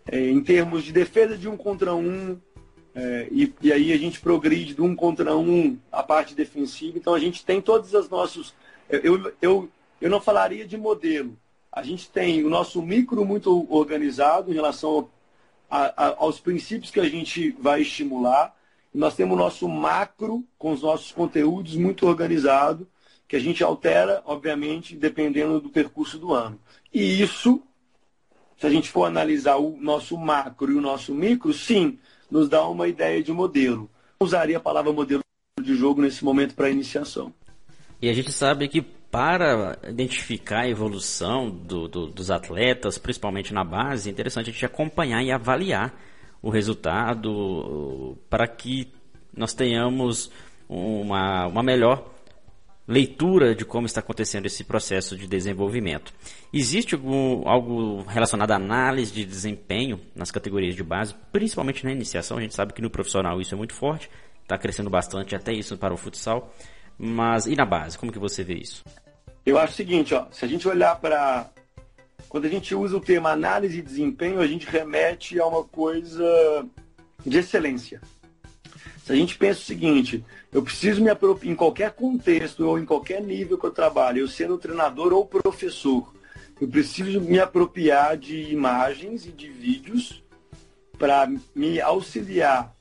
é, 0.09 0.29
em 0.29 0.41
termos 0.41 0.85
de 0.85 0.93
defesa 0.93 1.37
de 1.37 1.49
um 1.49 1.57
contra 1.57 1.93
um, 1.93 2.37
é, 2.95 3.27
e, 3.29 3.53
e, 3.61 3.73
aí 3.73 3.91
a 3.91 3.97
gente 3.97 4.21
progride 4.21 4.73
de 4.73 4.81
um 4.81 4.95
contra 4.95 5.35
um 5.35 5.77
a 5.91 6.01
parte 6.01 6.33
defensiva. 6.33 6.97
Então 6.97 7.13
a 7.13 7.19
gente 7.19 7.45
tem 7.45 7.61
todos 7.61 7.93
os 7.93 8.09
nossos. 8.09 8.53
Eu, 8.89 9.33
eu, 9.41 9.69
eu 9.99 10.09
não 10.09 10.21
falaria 10.21 10.65
de 10.65 10.77
modelo. 10.77 11.37
A 11.69 11.83
gente 11.83 12.09
tem 12.09 12.41
o 12.45 12.49
nosso 12.49 12.81
micro 12.81 13.25
muito 13.25 13.67
organizado 13.69 14.49
em 14.49 14.55
relação 14.55 15.09
a, 15.71 16.07
a, 16.07 16.15
aos 16.17 16.39
princípios 16.39 16.91
que 16.91 16.99
a 16.99 17.09
gente 17.09 17.55
vai 17.59 17.81
estimular. 17.81 18.55
Nós 18.93 19.15
temos 19.15 19.35
o 19.35 19.39
nosso 19.39 19.67
macro 19.69 20.45
com 20.57 20.73
os 20.73 20.81
nossos 20.81 21.11
conteúdos 21.11 21.75
muito 21.75 22.05
organizado, 22.05 22.85
que 23.27 23.37
a 23.37 23.39
gente 23.39 23.63
altera, 23.63 24.21
obviamente, 24.25 24.95
dependendo 24.95 25.61
do 25.61 25.69
percurso 25.69 26.19
do 26.19 26.33
ano. 26.33 26.59
E 26.93 27.21
isso 27.21 27.63
se 28.61 28.67
a 28.67 28.69
gente 28.69 28.91
for 28.91 29.05
analisar 29.05 29.57
o 29.57 29.75
nosso 29.81 30.15
macro 30.15 30.71
e 30.71 30.75
o 30.75 30.81
nosso 30.81 31.15
micro, 31.15 31.51
sim, 31.51 31.97
nos 32.29 32.47
dá 32.47 32.67
uma 32.67 32.87
ideia 32.87 33.23
de 33.23 33.31
modelo. 33.31 33.89
usaria 34.19 34.57
a 34.57 34.59
palavra 34.59 34.93
modelo 34.93 35.23
de 35.59 35.75
jogo 35.75 35.99
nesse 35.99 36.23
momento 36.23 36.53
para 36.53 36.69
iniciação. 36.69 37.33
E 37.99 38.07
a 38.07 38.13
gente 38.13 38.31
sabe 38.31 38.67
que 38.67 38.85
para 39.11 39.77
identificar 39.87 40.61
a 40.61 40.69
evolução 40.69 41.49
do, 41.49 41.87
do, 41.87 42.07
dos 42.07 42.31
atletas, 42.31 42.97
principalmente 42.97 43.53
na 43.53 43.63
base, 43.63 44.07
é 44.07 44.11
interessante 44.11 44.49
a 44.49 44.53
gente 44.53 44.65
acompanhar 44.65 45.21
e 45.21 45.31
avaliar 45.31 45.93
o 46.41 46.49
resultado 46.49 48.17
para 48.29 48.47
que 48.47 48.91
nós 49.35 49.53
tenhamos 49.53 50.31
uma, 50.67 51.45
uma 51.47 51.61
melhor 51.61 52.09
leitura 52.87 53.53
de 53.53 53.63
como 53.63 53.85
está 53.85 53.99
acontecendo 53.99 54.45
esse 54.45 54.63
processo 54.63 55.15
de 55.15 55.27
desenvolvimento. 55.27 56.13
Existe 56.51 56.95
algum, 56.95 57.47
algo 57.47 58.03
relacionado 58.03 58.51
à 58.51 58.55
análise 58.55 59.13
de 59.13 59.25
desempenho 59.25 59.99
nas 60.15 60.31
categorias 60.31 60.75
de 60.75 60.83
base, 60.83 61.13
principalmente 61.31 61.83
na 61.85 61.91
iniciação? 61.91 62.37
A 62.37 62.41
gente 62.41 62.55
sabe 62.55 62.73
que 62.73 62.81
no 62.81 62.89
profissional 62.89 63.39
isso 63.39 63.53
é 63.53 63.57
muito 63.57 63.73
forte, 63.73 64.09
está 64.41 64.57
crescendo 64.57 64.89
bastante 64.89 65.35
até 65.35 65.53
isso 65.53 65.77
para 65.77 65.93
o 65.93 65.97
futsal. 65.97 66.53
Mas 66.97 67.47
e 67.47 67.55
na 67.55 67.65
base, 67.65 67.97
como 67.97 68.11
que 68.11 68.19
você 68.19 68.43
vê 68.43 68.55
isso? 68.55 68.83
Eu 69.45 69.57
acho 69.57 69.73
o 69.73 69.75
seguinte, 69.75 70.13
ó, 70.13 70.27
se 70.31 70.45
a 70.45 70.47
gente 70.47 70.67
olhar 70.67 70.99
para 70.99 71.49
quando 72.29 72.45
a 72.45 72.49
gente 72.49 72.73
usa 72.73 72.95
o 72.95 73.01
termo 73.01 73.27
análise 73.27 73.75
de 73.75 73.81
desempenho, 73.81 74.39
a 74.39 74.47
gente 74.47 74.65
remete 74.65 75.37
a 75.39 75.45
uma 75.45 75.63
coisa 75.65 76.65
de 77.25 77.37
excelência. 77.37 78.01
Se 79.03 79.11
a 79.11 79.15
gente 79.15 79.37
pensa 79.37 79.59
o 79.59 79.63
seguinte, 79.63 80.23
eu 80.51 80.61
preciso 80.61 81.01
me 81.01 81.09
apropriar 81.09 81.51
em 81.51 81.55
qualquer 81.57 81.91
contexto 81.91 82.65
ou 82.65 82.79
em 82.79 82.85
qualquer 82.85 83.21
nível 83.21 83.57
que 83.57 83.65
eu 83.65 83.71
trabalho, 83.71 84.19
eu 84.19 84.27
sendo 84.27 84.57
treinador 84.57 85.11
ou 85.11 85.25
professor, 85.25 86.13
eu 86.61 86.67
preciso 86.67 87.19
me 87.19 87.39
apropriar 87.39 88.15
de 88.15 88.43
imagens 88.51 89.25
e 89.25 89.31
de 89.31 89.49
vídeos 89.49 90.23
para 90.97 91.27
me 91.55 91.81
auxiliar 91.81 92.73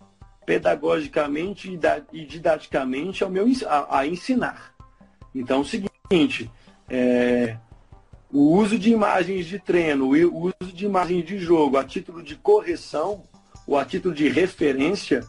pedagogicamente 0.46 1.77
e 2.12 2.25
didaticamente 2.25 3.25
ao 3.25 3.31
meu, 3.31 3.46
a, 3.66 3.99
a 3.99 4.07
ensinar. 4.07 4.75
Então, 5.35 5.59
é 5.59 5.61
o 5.61 5.64
seguinte, 5.64 5.89
é, 6.88 7.57
o 8.33 8.57
uso 8.57 8.77
de 8.77 8.90
imagens 8.90 9.46
de 9.46 9.61
treino, 9.61 10.07
o 10.09 10.46
uso 10.46 10.73
de 10.75 10.85
imagens 10.85 11.25
de 11.25 11.38
jogo 11.38 11.77
a 11.77 11.85
título 11.85 12.20
de 12.20 12.35
correção 12.35 13.23
ou 13.64 13.79
a 13.79 13.85
título 13.85 14.12
de 14.12 14.29
referência, 14.29 15.20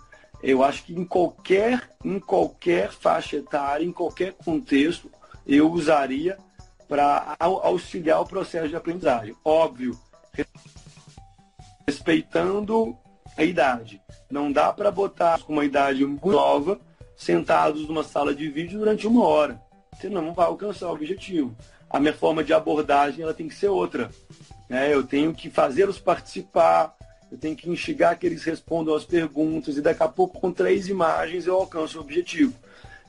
eu 0.42 0.64
acho 0.64 0.84
que 0.84 0.94
em 0.96 1.06
qualquer, 1.06 1.88
em 2.04 2.20
qualquer 2.20 2.92
faixa 2.92 3.36
etária, 3.36 3.86
em 3.86 3.92
qualquer 3.92 4.34
contexto, 4.34 5.12
eu 5.46 5.72
usaria 5.72 6.36
para 6.90 7.36
auxiliar 7.40 8.20
o 8.20 8.26
processo 8.26 8.70
de 8.70 8.76
aprendizagem. 8.76 9.36
Óbvio, 9.46 9.96
respeitando 11.88 12.98
a 13.38 13.44
idade. 13.44 14.02
Não 14.32 14.52
dá 14.52 14.74
para 14.74 14.90
botar 14.90 15.44
com 15.44 15.54
uma 15.54 15.66
idade 15.66 16.04
muito 16.04 16.32
nova 16.32 16.82
sentados 17.16 17.88
numa 17.88 18.04
sala 18.04 18.34
de 18.34 18.50
vídeo 18.50 18.80
durante 18.80 19.06
uma 19.06 19.24
hora. 19.24 19.62
Senão 20.00 20.22
não 20.22 20.34
vai 20.34 20.46
alcançar 20.46 20.88
o 20.88 20.94
objetivo. 20.94 21.56
A 21.90 22.00
minha 22.00 22.14
forma 22.14 22.44
de 22.44 22.54
abordagem 22.54 23.24
ela 23.24 23.34
tem 23.34 23.48
que 23.48 23.56
ser 23.56 23.68
outra. 23.68 24.10
Né? 24.70 24.94
Eu 24.94 25.04
tenho 25.04 25.34
que 25.34 25.50
fazê-los 25.50 26.00
participar, 26.00 26.96
eu 27.32 27.38
tenho 27.38 27.56
que 27.56 27.70
instigar 27.70 28.18
que 28.18 28.26
eles 28.26 28.44
respondam 28.44 28.96
as 28.96 29.06
perguntas 29.06 29.78
e 29.78 29.82
daqui 29.82 30.04
a 30.04 30.08
pouco 30.08 30.40
com 30.40 30.52
três 30.52 30.88
imagens 30.88 31.48
eu 31.48 31.56
alcanço 31.56 31.98
o 31.98 32.02
objetivo. 32.02 32.54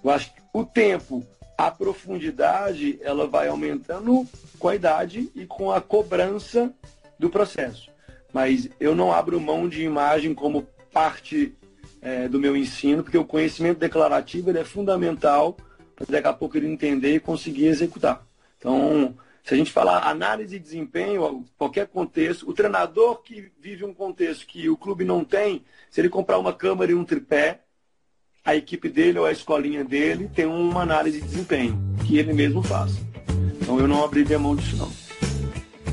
Eu 0.02 0.10
acho 0.10 0.32
que 0.34 0.42
o 0.52 0.64
tempo, 0.64 1.24
a 1.56 1.70
profundidade, 1.70 2.98
ela 3.02 3.26
vai 3.26 3.48
aumentando 3.48 4.26
com 4.58 4.68
a 4.68 4.74
idade 4.74 5.30
e 5.34 5.46
com 5.46 5.70
a 5.70 5.80
cobrança 5.80 6.72
do 7.18 7.30
processo. 7.30 7.90
Mas 8.32 8.68
eu 8.80 8.94
não 8.94 9.12
abro 9.12 9.40
mão 9.40 9.68
de 9.68 9.82
imagem 9.82 10.34
como 10.34 10.66
parte 10.92 11.54
é, 12.00 12.28
do 12.28 12.38
meu 12.38 12.56
ensino, 12.56 13.02
porque 13.02 13.18
o 13.18 13.24
conhecimento 13.24 13.78
declarativo 13.78 14.50
é 14.56 14.64
fundamental 14.64 15.56
para 15.94 16.06
daqui 16.06 16.28
a 16.28 16.32
pouco 16.32 16.56
ele 16.56 16.66
entender 16.66 17.14
e 17.14 17.20
conseguir 17.20 17.66
executar. 17.66 18.26
Então, 18.58 19.14
se 19.44 19.54
a 19.54 19.56
gente 19.56 19.72
falar 19.72 20.08
análise 20.08 20.58
de 20.58 20.58
desempenho, 20.58 21.44
qualquer 21.58 21.88
contexto, 21.88 22.48
o 22.48 22.52
treinador 22.52 23.22
que 23.22 23.50
vive 23.60 23.84
um 23.84 23.92
contexto 23.92 24.46
que 24.46 24.68
o 24.70 24.76
clube 24.76 25.04
não 25.04 25.24
tem, 25.24 25.64
se 25.90 26.00
ele 26.00 26.08
comprar 26.08 26.38
uma 26.38 26.52
câmera 26.52 26.92
e 26.92 26.94
um 26.94 27.04
tripé, 27.04 27.60
a 28.44 28.54
equipe 28.54 28.88
dele 28.88 29.18
ou 29.18 29.24
a 29.24 29.32
escolinha 29.32 29.84
dele 29.84 30.30
tem 30.32 30.46
uma 30.46 30.82
análise 30.82 31.20
de 31.20 31.26
desempenho, 31.26 31.78
que 32.06 32.18
ele 32.18 32.32
mesmo 32.32 32.62
faz. 32.62 32.92
Então 33.60 33.78
eu 33.78 33.88
não 33.88 34.04
abriria 34.04 34.38
mão 34.38 34.56
disso 34.56 34.76
não. 34.76 34.90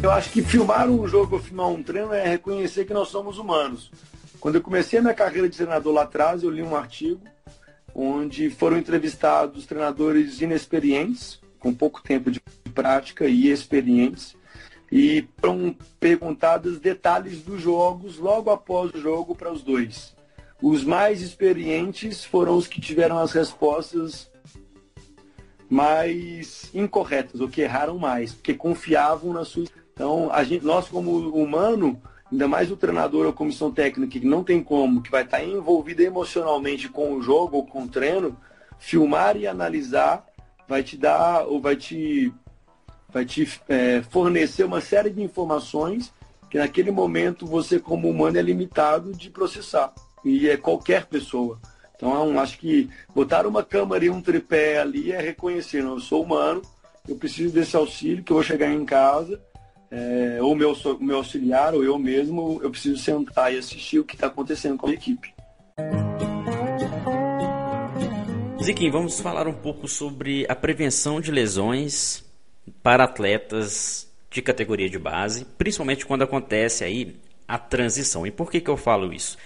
Eu 0.02 0.12
acho 0.12 0.32
que 0.32 0.42
filmar 0.42 0.90
um 0.90 1.08
jogo 1.08 1.36
ou 1.36 1.42
filmar 1.42 1.68
um 1.68 1.84
treino 1.84 2.14
é 2.14 2.28
reconhecer 2.28 2.86
que 2.86 2.94
nós 2.94 3.10
somos 3.10 3.38
humanos. 3.38 3.92
Quando 4.40 4.56
eu 4.56 4.62
comecei 4.62 5.00
a 5.00 5.02
minha 5.02 5.14
carreira 5.14 5.50
de 5.50 5.58
treinador 5.58 5.94
lá 5.94 6.04
atrás, 6.04 6.42
eu 6.42 6.50
li 6.50 6.64
um 6.64 6.76
artigo 6.76 7.22
onde 8.02 8.50
foram 8.50 8.78
entrevistados 8.78 9.66
treinadores 9.66 10.40
inexperientes, 10.40 11.42
com 11.60 11.74
pouco 11.74 12.02
tempo 12.02 12.32
de 12.32 12.40
prática 12.74 13.28
e 13.28 13.50
experientes, 13.50 14.38
e 14.90 15.28
foram 15.38 15.76
perguntados 16.00 16.80
detalhes 16.80 17.42
dos 17.42 17.62
jogos 17.62 18.18
logo 18.18 18.50
após 18.50 18.94
o 18.94 19.02
jogo 19.02 19.36
para 19.36 19.52
os 19.52 19.62
dois. 19.62 20.16
Os 20.62 20.86
mais 20.86 21.22
experientes 21.22 22.24
foram 22.24 22.56
os 22.56 22.68
que 22.68 22.80
tiveram 22.80 23.20
as 23.20 23.34
respostas 23.34 24.32
mais 25.70 26.72
incorretas, 26.74 27.42
ou 27.42 27.50
que 27.50 27.62
erraram 27.62 28.00
mais, 28.00 28.34
porque 28.34 28.54
confiavam 28.54 29.34
na 29.34 29.44
sua. 29.44 29.66
Então, 29.94 30.32
gente, 30.46 30.64
nós, 30.64 30.88
como 30.88 31.12
humano, 31.30 32.02
ainda 32.32 32.48
mais 32.48 32.72
o 32.72 32.78
treinador 32.78 33.26
ou 33.26 33.32
a 33.32 33.34
comissão 33.34 33.72
técnica, 33.72 34.20
que 34.20 34.26
não 34.26 34.44
tem 34.44 34.63
como, 34.63 35.02
que 35.02 35.12
vai 35.12 35.24
estar 35.24 35.44
envolvida 35.44 36.04
emocionalmente 36.04 36.89
com 36.89 37.13
o 37.13 37.22
jogo 37.22 37.58
ou 37.58 37.65
com 37.65 37.84
o 37.84 37.88
treino, 37.88 38.38
filmar 38.78 39.36
e 39.36 39.48
analisar 39.48 40.26
vai 40.68 40.84
te 40.84 40.96
dar 40.96 41.48
ou 41.48 41.60
vai 41.60 41.76
te, 41.76 42.32
vai 43.12 43.26
te 43.26 43.50
é, 43.68 44.04
fornecer 44.04 44.63
uma 44.63 44.80
série 44.80 45.10
de 45.10 45.22
informações 45.22 46.13
que 46.50 46.58
naquele 46.58 46.92
momento 46.92 47.46
você, 47.46 47.80
como 47.80 48.10
humano, 48.10 48.38
é 48.38 48.42
limitado 48.42 49.12
de 49.13 49.30
processar. 49.30 49.94
E 50.24 50.50
é 50.50 50.58
qualquer 50.58 51.06
pessoa. 51.06 51.60
Então, 51.96 52.39
acho 52.39 52.58
que 52.58 52.89
botar 53.13 53.46
uma 53.46 53.63
câmera 53.63 54.06
e 54.06 54.10
um 54.10 54.22
tripé 54.22 54.80
ali 54.80 55.12
é 55.12 55.20
reconhecer, 55.20 55.84
não, 55.84 55.94
eu 55.94 56.00
sou 56.00 56.24
humano, 56.24 56.62
eu 57.08 57.15
preciso 57.15 57.54
desse 57.54 57.76
auxílio, 57.76 58.24
que 58.24 58.32
eu 58.32 58.36
vou 58.36 58.44
chegar 58.44 58.72
em 58.72 58.86
casa, 58.86 59.42
é, 59.91 60.38
ou 60.41 60.56
meu, 60.56 60.75
meu 60.99 61.17
auxiliar, 61.17 61.73
ou 61.73 61.84
eu 61.84 61.97
mesmo, 61.97 62.60
eu 62.62 62.69
preciso 62.69 62.97
sentar 63.02 63.54
e 63.54 63.58
assistir 63.58 63.99
o 63.99 64.04
que 64.04 64.15
está 64.15 64.28
acontecendo 64.28 64.78
com 64.78 64.88
a 64.88 64.93
equipe. 64.93 65.34
Ziquim, 68.63 68.91
vamos 68.91 69.19
falar 69.19 69.47
um 69.47 69.54
pouco 69.54 69.88
sobre 69.88 70.45
a 70.47 70.56
prevenção 70.56 71.19
de 71.19 71.32
lesões 71.32 72.23
para 72.84 73.06
atletas 73.06 74.08
de 74.30 74.41
categoria 74.41 74.89
de 74.89 74.99
base, 74.99 75.45
principalmente 75.58 76.06
quando 76.06 76.23
acontece 76.23 76.84
aí 76.84 77.15
a 77.47 77.58
transição. 77.58 78.28
E 78.28 78.32
por 78.32 78.52
que, 78.52 78.62
que 78.62 78.69
eu 78.69 78.78
falo 78.78 79.12
isso? 79.12 79.38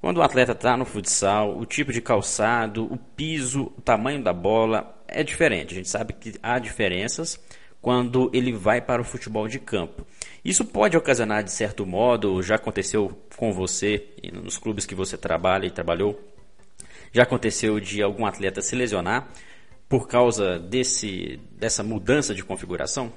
Quando 0.00 0.18
o 0.18 0.22
atleta 0.22 0.52
está 0.52 0.76
no 0.76 0.84
futsal, 0.84 1.56
o 1.56 1.64
tipo 1.64 1.92
de 1.92 2.02
calçado, 2.02 2.84
o 2.84 2.98
piso, 2.98 3.72
o 3.78 3.80
tamanho 3.80 4.22
da 4.22 4.32
bola 4.32 4.94
é 5.08 5.22
diferente. 5.22 5.72
A 5.72 5.76
gente 5.76 5.88
sabe 5.88 6.12
que 6.12 6.34
há 6.42 6.58
diferenças 6.58 7.40
quando 7.86 8.28
ele 8.32 8.50
vai 8.52 8.80
para 8.80 9.00
o 9.00 9.04
futebol 9.04 9.46
de 9.46 9.60
campo. 9.60 10.04
Isso 10.44 10.64
pode 10.64 10.96
ocasionar, 10.96 11.44
de 11.44 11.52
certo 11.52 11.86
modo, 11.86 12.42
já 12.42 12.56
aconteceu 12.56 13.16
com 13.36 13.52
você 13.52 14.08
nos 14.32 14.58
clubes 14.58 14.84
que 14.84 14.92
você 14.92 15.16
trabalha 15.16 15.66
e 15.66 15.70
trabalhou, 15.70 16.20
já 17.12 17.22
aconteceu 17.22 17.78
de 17.78 18.02
algum 18.02 18.26
atleta 18.26 18.60
se 18.60 18.74
lesionar 18.74 19.28
por 19.88 20.08
causa 20.08 20.58
desse, 20.58 21.38
dessa 21.52 21.84
mudança 21.84 22.34
de 22.34 22.42
configuração? 22.42 23.12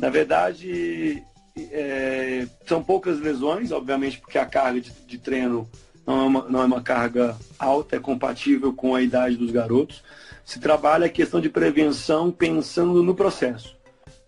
Na 0.00 0.10
verdade, 0.10 1.22
é, 1.56 2.44
são 2.66 2.82
poucas 2.82 3.20
lesões, 3.20 3.70
obviamente, 3.70 4.18
porque 4.18 4.36
a 4.36 4.46
carga 4.46 4.80
de, 4.80 4.90
de 5.06 5.16
treino 5.16 5.70
não 6.04 6.22
é, 6.22 6.24
uma, 6.24 6.48
não 6.48 6.62
é 6.62 6.64
uma 6.64 6.82
carga 6.82 7.36
alta, 7.56 7.94
é 7.94 8.00
compatível 8.00 8.72
com 8.72 8.96
a 8.96 9.00
idade 9.00 9.36
dos 9.36 9.52
garotos. 9.52 10.02
Se 10.44 10.58
trabalha 10.58 11.06
a 11.06 11.08
questão 11.08 11.40
de 11.40 11.48
prevenção 11.48 12.32
pensando 12.32 13.00
no 13.00 13.14
processo. 13.14 13.80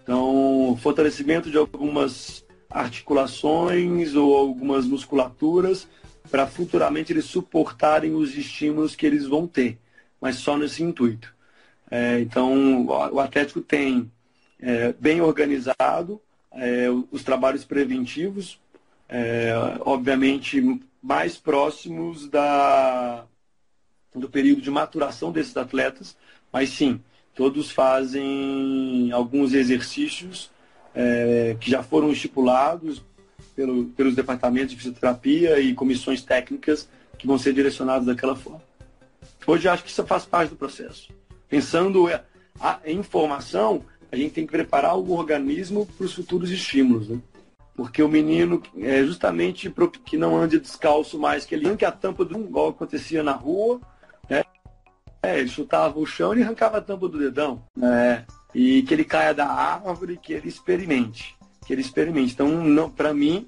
Então, 0.04 0.78
fortalecimento 0.82 1.50
de 1.50 1.56
algumas 1.56 2.44
articulações 2.68 4.14
ou 4.14 4.36
algumas 4.36 4.86
musculaturas 4.86 5.88
para 6.30 6.46
futuramente 6.46 7.10
eles 7.10 7.24
suportarem 7.24 8.14
os 8.14 8.36
estímulos 8.36 8.94
que 8.94 9.06
eles 9.06 9.26
vão 9.26 9.46
ter, 9.46 9.78
mas 10.20 10.36
só 10.36 10.58
nesse 10.58 10.82
intuito. 10.82 11.34
É, 11.90 12.20
então, 12.20 12.86
o 12.86 13.18
Atlético 13.18 13.62
tem 13.62 14.12
é, 14.60 14.92
bem 14.92 15.22
organizado 15.22 16.20
é, 16.52 16.86
os 17.10 17.24
trabalhos 17.24 17.64
preventivos, 17.64 18.60
é, 19.08 19.54
obviamente 19.80 20.80
mais 21.02 21.38
próximos 21.38 22.28
da, 22.28 23.24
do 24.14 24.28
período 24.28 24.60
de 24.60 24.70
maturação 24.70 25.32
desses 25.32 25.56
atletas, 25.56 26.14
mas 26.52 26.68
sim, 26.68 27.00
todos 27.34 27.70
fazem 27.70 29.10
alguns 29.12 29.52
exercícios 29.52 30.50
é, 30.94 31.56
que 31.60 31.70
já 31.70 31.82
foram 31.82 32.12
estipulados 32.12 33.02
pelo, 33.54 33.86
pelos 33.86 34.14
departamentos 34.14 34.70
de 34.70 34.76
fisioterapia 34.76 35.58
e 35.60 35.74
comissões 35.74 36.22
técnicas 36.22 36.88
que 37.18 37.26
vão 37.26 37.38
ser 37.38 37.52
direcionados 37.52 38.06
daquela 38.06 38.36
forma. 38.36 38.62
Hoje 39.46 39.68
acho 39.68 39.84
que 39.84 39.90
isso 39.90 40.06
faz 40.06 40.24
parte 40.24 40.50
do 40.50 40.56
processo. 40.56 41.12
Pensando 41.48 42.08
em 42.84 43.02
formação, 43.02 43.84
a 44.10 44.16
gente 44.16 44.32
tem 44.32 44.46
que 44.46 44.52
preparar 44.52 44.96
o 44.96 45.12
organismo 45.12 45.86
para 45.86 46.06
os 46.06 46.14
futuros 46.14 46.50
estímulos. 46.50 47.08
Né? 47.08 47.18
Porque 47.76 48.02
o 48.02 48.08
menino 48.08 48.62
é 48.78 49.02
justamente 49.02 49.72
que 50.04 50.16
não 50.16 50.36
ande 50.36 50.58
descalço 50.58 51.18
mais, 51.18 51.44
que 51.44 51.54
ele 51.54 51.66
arranque 51.66 51.84
a 51.84 51.92
tampa 51.92 52.24
do 52.24 52.38
igual 52.38 52.68
acontecia 52.68 53.22
na 53.22 53.32
rua? 53.32 53.80
É, 55.24 55.38
ele 55.38 55.48
chutava 55.48 55.98
o 55.98 56.06
chão 56.06 56.34
e 56.34 56.42
arrancava 56.42 56.78
a 56.78 56.80
tampa 56.80 57.08
do 57.08 57.18
dedão. 57.18 57.62
Né? 57.76 58.24
E 58.54 58.82
que 58.82 58.92
ele 58.94 59.04
caia 59.04 59.32
da 59.32 59.46
árvore, 59.46 60.18
que 60.22 60.32
ele 60.32 60.48
experimente. 60.48 61.36
Que 61.66 61.72
ele 61.72 61.80
experimente. 61.80 62.34
Então, 62.34 62.90
para 62.90 63.14
mim, 63.14 63.46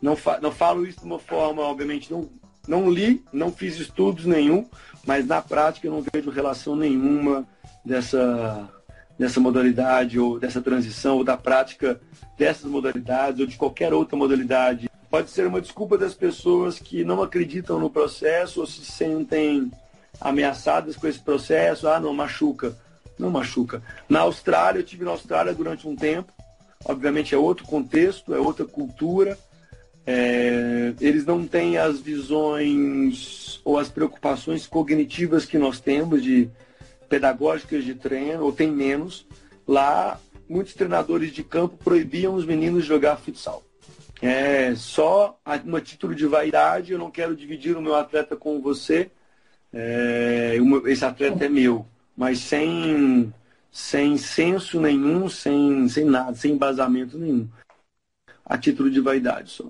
não, 0.00 0.14
fa 0.14 0.38
não 0.40 0.52
falo 0.52 0.86
isso 0.86 1.00
de 1.00 1.06
uma 1.06 1.18
forma, 1.18 1.62
obviamente, 1.62 2.12
não, 2.12 2.28
não 2.66 2.90
li, 2.90 3.24
não 3.32 3.50
fiz 3.50 3.78
estudos 3.78 4.24
nenhum, 4.24 4.68
mas 5.06 5.26
na 5.26 5.42
prática 5.42 5.86
eu 5.86 5.92
não 5.92 6.04
vejo 6.12 6.30
relação 6.30 6.76
nenhuma 6.76 7.46
dessa 7.84 8.70
dessa 9.18 9.40
modalidade 9.40 10.18
ou 10.20 10.38
dessa 10.38 10.60
transição 10.60 11.16
ou 11.16 11.24
da 11.24 11.38
prática 11.38 11.98
dessas 12.36 12.70
modalidades 12.70 13.40
ou 13.40 13.46
de 13.46 13.56
qualquer 13.56 13.94
outra 13.94 14.16
modalidade. 14.16 14.90
Pode 15.08 15.30
ser 15.30 15.46
uma 15.46 15.60
desculpa 15.60 15.96
das 15.96 16.12
pessoas 16.12 16.78
que 16.78 17.02
não 17.02 17.22
acreditam 17.22 17.80
no 17.80 17.88
processo 17.88 18.60
ou 18.60 18.66
se 18.66 18.84
sentem 18.84 19.70
ameaçadas 20.20 20.96
com 20.96 21.06
esse 21.06 21.18
processo. 21.18 21.88
Ah, 21.88 22.00
não, 22.00 22.12
machuca. 22.12 22.76
Não 23.18 23.30
machuca. 23.30 23.82
Na 24.08 24.20
Austrália, 24.20 24.80
eu 24.80 24.84
tive 24.84 25.04
na 25.04 25.10
Austrália 25.10 25.54
durante 25.54 25.86
um 25.88 25.96
tempo. 25.96 26.32
Obviamente 26.84 27.34
é 27.34 27.38
outro 27.38 27.64
contexto, 27.64 28.34
é 28.34 28.38
outra 28.38 28.64
cultura. 28.64 29.38
É, 30.06 30.94
eles 31.00 31.26
não 31.26 31.46
têm 31.46 31.78
as 31.78 31.98
visões 31.98 33.60
ou 33.64 33.78
as 33.78 33.88
preocupações 33.88 34.66
cognitivas 34.66 35.44
que 35.44 35.58
nós 35.58 35.80
temos 35.80 36.22
de 36.22 36.48
pedagógicas 37.08 37.84
de 37.84 37.94
treino, 37.94 38.44
ou 38.44 38.52
tem 38.52 38.70
menos. 38.70 39.26
Lá, 39.66 40.20
muitos 40.48 40.74
treinadores 40.74 41.32
de 41.32 41.42
campo 41.42 41.76
proibiam 41.82 42.34
os 42.34 42.44
meninos 42.44 42.82
de 42.82 42.88
jogar 42.88 43.16
futsal. 43.16 43.64
É 44.22 44.74
só 44.76 45.38
uma 45.64 45.80
título 45.80 46.14
de 46.14 46.26
vaidade, 46.26 46.92
eu 46.92 46.98
não 46.98 47.10
quero 47.10 47.36
dividir 47.36 47.76
o 47.76 47.82
meu 47.82 47.94
atleta 47.94 48.36
com 48.36 48.60
você, 48.62 49.10
é, 49.78 50.56
esse 50.86 51.04
atleta 51.04 51.44
é 51.44 51.48
meu, 51.50 51.84
mas 52.16 52.38
sem, 52.38 53.32
sem 53.70 54.16
senso 54.16 54.80
nenhum, 54.80 55.28
sem, 55.28 55.86
sem 55.86 56.06
nada, 56.06 56.34
sem 56.34 56.52
embasamento 56.52 57.18
nenhum. 57.18 57.46
A 58.44 58.56
título 58.56 58.90
de 58.90 59.00
vaidade 59.00 59.50
só. 59.50 59.66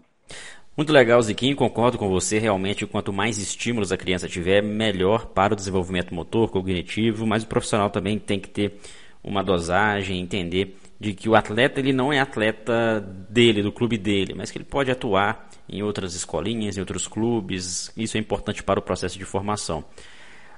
Muito 0.76 0.92
legal, 0.92 1.20
Ziquinho, 1.20 1.56
concordo 1.56 1.98
com 1.98 2.08
você. 2.08 2.38
Realmente, 2.38 2.86
quanto 2.86 3.12
mais 3.12 3.38
estímulos 3.38 3.90
a 3.90 3.96
criança 3.96 4.28
tiver, 4.28 4.62
melhor 4.62 5.26
para 5.26 5.54
o 5.54 5.56
desenvolvimento 5.56 6.14
motor, 6.14 6.50
cognitivo, 6.50 7.26
mas 7.26 7.42
o 7.42 7.46
profissional 7.48 7.90
também 7.90 8.18
tem 8.18 8.38
que 8.38 8.48
ter 8.48 8.78
uma 9.24 9.42
dosagem, 9.42 10.20
entender 10.20 10.76
de 10.98 11.12
que 11.12 11.28
o 11.28 11.34
atleta 11.34 11.80
ele 11.80 11.92
não 11.92 12.12
é 12.12 12.18
atleta 12.18 13.00
dele, 13.28 13.62
do 13.62 13.70
clube 13.70 13.98
dele, 13.98 14.34
mas 14.34 14.50
que 14.50 14.58
ele 14.58 14.64
pode 14.64 14.90
atuar 14.90 15.48
em 15.68 15.82
outras 15.82 16.14
escolinhas, 16.14 16.76
em 16.76 16.80
outros 16.80 17.06
clubes. 17.06 17.92
Isso 17.96 18.16
é 18.16 18.20
importante 18.20 18.62
para 18.62 18.80
o 18.80 18.82
processo 18.82 19.18
de 19.18 19.24
formação. 19.24 19.84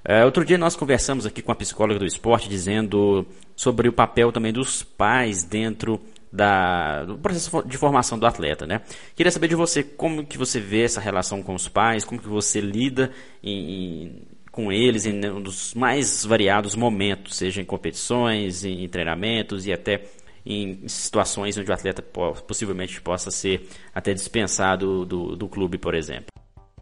Uh, 0.08 0.24
outro 0.24 0.44
dia 0.44 0.56
nós 0.56 0.76
conversamos 0.76 1.26
aqui 1.26 1.42
com 1.42 1.50
a 1.50 1.56
psicóloga 1.56 1.98
do 1.98 2.06
esporte 2.06 2.48
dizendo 2.48 3.26
sobre 3.56 3.88
o 3.88 3.92
papel 3.92 4.30
também 4.30 4.52
dos 4.52 4.82
pais 4.82 5.42
dentro 5.42 6.00
da, 6.32 7.04
do 7.04 7.18
processo 7.18 7.62
de 7.66 7.76
formação 7.76 8.18
do 8.18 8.26
atleta, 8.26 8.66
né? 8.66 8.82
Queria 9.16 9.30
saber 9.30 9.48
de 9.48 9.54
você 9.54 9.82
como 9.82 10.24
que 10.24 10.38
você 10.38 10.60
vê 10.60 10.82
essa 10.82 11.00
relação 11.00 11.42
com 11.42 11.54
os 11.54 11.68
pais, 11.68 12.04
como 12.04 12.20
que 12.20 12.28
você 12.28 12.60
lida 12.60 13.10
em, 13.42 13.72
em, 13.72 14.22
com 14.52 14.70
eles 14.70 15.04
em 15.06 15.26
um 15.30 15.40
dos 15.40 15.74
mais 15.74 16.24
variados 16.24 16.76
momentos, 16.76 17.36
seja 17.36 17.60
em 17.60 17.64
competições, 17.64 18.64
em, 18.64 18.84
em 18.84 18.88
treinamentos 18.88 19.66
e 19.66 19.72
até 19.72 20.02
em 20.48 20.88
situações 20.88 21.58
onde 21.58 21.70
o 21.70 21.74
atleta 21.74 22.02
possivelmente 22.02 23.02
possa 23.02 23.30
ser 23.30 23.68
até 23.94 24.14
dispensado 24.14 25.04
do, 25.04 25.36
do 25.36 25.46
clube, 25.46 25.76
por 25.76 25.94
exemplo. 25.94 26.28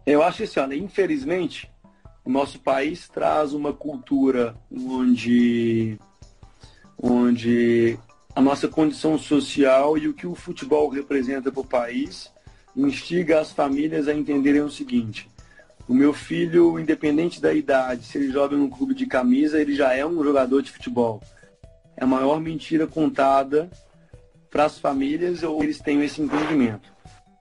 Eu 0.05 0.23
acho 0.23 0.43
assim, 0.43 0.61
olha, 0.61 0.73
infelizmente, 0.73 1.69
o 2.23 2.31
nosso 2.31 2.59
país 2.59 3.09
traz 3.09 3.51
uma 3.51 3.73
cultura 3.73 4.55
onde, 4.71 5.99
onde 6.97 7.99
a 8.33 8.39
nossa 8.39 8.69
condição 8.69 9.17
social 9.17 9.97
e 9.97 10.07
o 10.07 10.13
que 10.13 10.25
o 10.25 10.33
futebol 10.33 10.87
representa 10.87 11.51
para 11.51 11.61
o 11.61 11.67
país 11.67 12.31
instiga 12.73 13.41
as 13.41 13.51
famílias 13.51 14.07
a 14.07 14.13
entenderem 14.13 14.61
o 14.61 14.71
seguinte: 14.71 15.29
o 15.89 15.93
meu 15.93 16.13
filho, 16.13 16.79
independente 16.79 17.41
da 17.41 17.53
idade, 17.53 18.05
se 18.05 18.17
ele 18.17 18.31
joga 18.31 18.55
num 18.55 18.69
clube 18.69 18.93
de 18.93 19.05
camisa, 19.05 19.59
ele 19.59 19.75
já 19.75 19.93
é 19.93 20.05
um 20.05 20.23
jogador 20.23 20.61
de 20.61 20.71
futebol. 20.71 21.21
É 21.97 22.03
a 22.03 22.07
maior 22.07 22.39
mentira 22.39 22.87
contada 22.87 23.69
para 24.49 24.65
as 24.65 24.79
famílias 24.79 25.43
ou 25.43 25.61
eles 25.63 25.79
têm 25.79 26.01
esse 26.03 26.21
entendimento. 26.21 26.93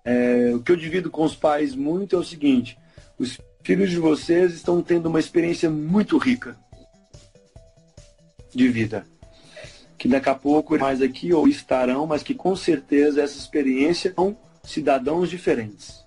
É, 0.04 0.52
o 0.54 0.62
que 0.62 0.72
eu 0.72 0.76
divido 0.76 1.10
com 1.10 1.22
os 1.24 1.36
pais 1.36 1.74
muito 1.74 2.16
é 2.16 2.18
o 2.18 2.24
seguinte: 2.24 2.76
os 3.18 3.38
filhos 3.62 3.90
de 3.90 3.98
vocês 3.98 4.54
estão 4.54 4.82
tendo 4.82 5.06
uma 5.06 5.20
experiência 5.20 5.70
muito 5.70 6.16
rica 6.18 6.56
de 8.54 8.68
vida 8.68 9.06
que 9.98 10.08
daqui 10.08 10.28
a 10.28 10.34
pouco 10.34 10.78
mais 10.78 11.00
aqui 11.00 11.32
ou 11.32 11.48
estarão, 11.48 12.06
mas 12.06 12.22
que 12.22 12.34
com 12.34 12.54
certeza 12.54 13.22
essa 13.22 13.38
experiência 13.38 14.12
são 14.14 14.36
cidadãos 14.62 15.30
diferentes. 15.30 16.04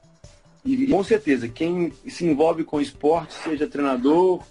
E 0.63 0.87
com 0.87 1.03
certeza, 1.03 1.47
quem 1.47 1.91
se 2.07 2.25
envolve 2.25 2.63
com 2.63 2.81
esporte, 2.81 3.33
seja 3.33 3.67
treinador, 3.67 4.43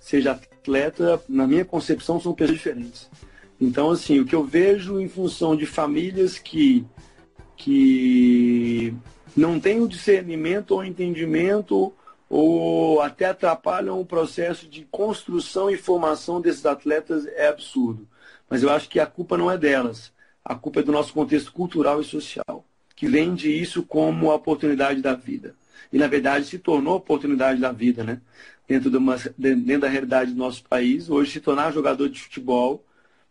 seja 0.00 0.32
atleta, 0.32 1.22
na 1.28 1.46
minha 1.46 1.64
concepção, 1.64 2.20
são 2.20 2.32
pessoas 2.32 2.58
diferentes. 2.58 3.10
Então, 3.60 3.90
assim, 3.90 4.20
o 4.20 4.26
que 4.26 4.34
eu 4.34 4.44
vejo 4.44 5.00
em 5.00 5.08
função 5.08 5.56
de 5.56 5.64
famílias 5.66 6.38
que, 6.38 6.84
que 7.56 8.94
não 9.36 9.58
têm 9.58 9.80
o 9.80 9.88
discernimento 9.88 10.72
ou 10.72 10.84
entendimento 10.84 11.92
ou 12.28 13.00
até 13.00 13.26
atrapalham 13.26 14.00
o 14.00 14.06
processo 14.06 14.68
de 14.68 14.84
construção 14.90 15.70
e 15.70 15.76
formação 15.76 16.40
desses 16.40 16.66
atletas 16.66 17.26
é 17.26 17.48
absurdo. 17.48 18.06
Mas 18.48 18.62
eu 18.62 18.70
acho 18.70 18.88
que 18.88 19.00
a 19.00 19.06
culpa 19.06 19.36
não 19.38 19.50
é 19.50 19.56
delas. 19.56 20.12
A 20.44 20.54
culpa 20.54 20.80
é 20.80 20.82
do 20.82 20.92
nosso 20.92 21.12
contexto 21.12 21.52
cultural 21.52 22.00
e 22.00 22.04
social, 22.04 22.64
que 22.94 23.08
vende 23.08 23.50
isso 23.50 23.82
como 23.82 24.30
a 24.30 24.34
oportunidade 24.34 25.02
da 25.02 25.14
vida. 25.14 25.54
e 25.92 25.98
na 25.98 26.08
verdade 26.08 26.46
se 26.46 26.58
tornou 26.58 26.96
oportunidade 26.96 27.60
da 27.60 27.72
vida, 27.72 28.02
né? 28.04 28.20
Dentro, 28.68 28.90
de 28.90 28.96
uma, 28.96 29.16
dentro 29.38 29.80
da 29.80 29.88
realidade 29.88 30.32
do 30.32 30.38
nosso 30.38 30.64
país, 30.64 31.08
hoje 31.08 31.32
se 31.32 31.40
tornar 31.40 31.72
jogador 31.72 32.08
de 32.08 32.20
futebol, 32.20 32.84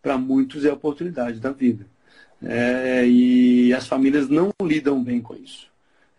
para 0.06 0.20
muitos 0.20 0.64
é 0.66 0.70
a 0.70 0.74
oportunidade 0.76 1.39
da 1.39 1.51
vida. 1.51 1.88
É, 2.43 3.08
e 3.08 3.74
as 3.74 3.88
famílias 3.88 4.30
não 4.30 4.51
lidam 4.62 5.03
bem 5.03 5.20
com 5.20 5.34
isso. 5.34 5.68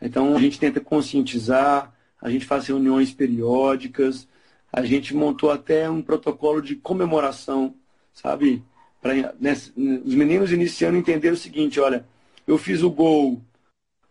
Então 0.03 0.37
a 0.37 0.41
gente 0.41 0.59
tenta 0.59 0.81
conscientizar, 0.81 1.95
a 2.21 2.29
gente 2.29 2.45
faz 2.45 2.67
reuniões 2.67 3.15
periódicas, 3.15 4.27
a 4.73 4.83
gente 4.85 5.15
montou 5.15 5.53
até 5.53 5.89
um 5.89 6.03
protocolo 6.03 6.61
de 6.61 6.75
comemoração, 6.75 7.77
sabe? 8.13 8.61
Para 9.01 9.15
né, 9.39 9.53
os 9.53 10.15
meninos 10.17 10.51
iniciando 10.51 10.99
entender 10.99 11.33
o 11.33 11.37
seguinte, 11.37 11.79
olha, 11.79 12.05
eu 12.45 12.59
fiz 12.59 12.83
o 12.83 12.91
gol 12.91 13.41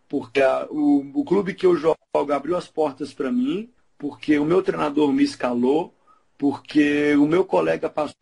porque 0.07 0.41
a, 0.41 0.67
o, 0.71 1.05
o 1.13 1.25
clube 1.25 1.53
que 1.53 1.65
eu 1.65 1.75
jogo 1.75 1.97
abriu 2.33 2.55
as 2.55 2.69
portas 2.69 3.13
para 3.13 3.29
mim, 3.29 3.69
porque 3.97 4.39
o 4.39 4.45
meu 4.45 4.63
treinador 4.63 5.11
me 5.11 5.23
escalou, 5.23 5.93
porque 6.37 7.13
o 7.17 7.27
meu 7.27 7.43
colega 7.43 7.89
passou 7.89 8.15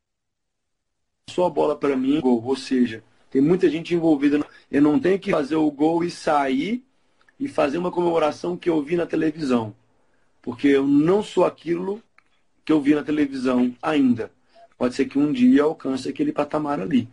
a 1.44 1.50
bola 1.50 1.76
para 1.76 1.96
mim, 1.96 2.20
ou 2.22 2.56
seja, 2.56 3.04
tem 3.32 3.42
muita 3.42 3.70
gente 3.70 3.96
envolvida. 3.96 4.46
Eu 4.70 4.82
não 4.82 5.00
tenho 5.00 5.18
que 5.18 5.32
fazer 5.32 5.56
o 5.56 5.72
gol 5.72 6.04
e 6.04 6.12
sair 6.12 6.84
e 7.40 7.48
fazer 7.48 7.78
uma 7.78 7.92
comemoração 7.92 8.56
que 8.56 8.70
eu 8.70 8.82
vi 8.82 8.96
na 8.96 9.06
televisão, 9.06 9.74
porque 10.42 10.68
eu 10.68 10.86
não 10.86 11.24
sou 11.24 11.46
aquilo 11.46 12.02
que 12.64 12.72
eu 12.72 12.80
vi 12.80 12.94
na 12.94 13.04
televisão 13.04 13.74
ainda. 13.82 14.32
Pode 14.78 14.96
ser 14.96 15.06
que 15.06 15.18
um 15.18 15.32
dia 15.32 15.64
alcance 15.64 16.08
aquele 16.08 16.32
patamar 16.32 16.80
ali. 16.80 17.08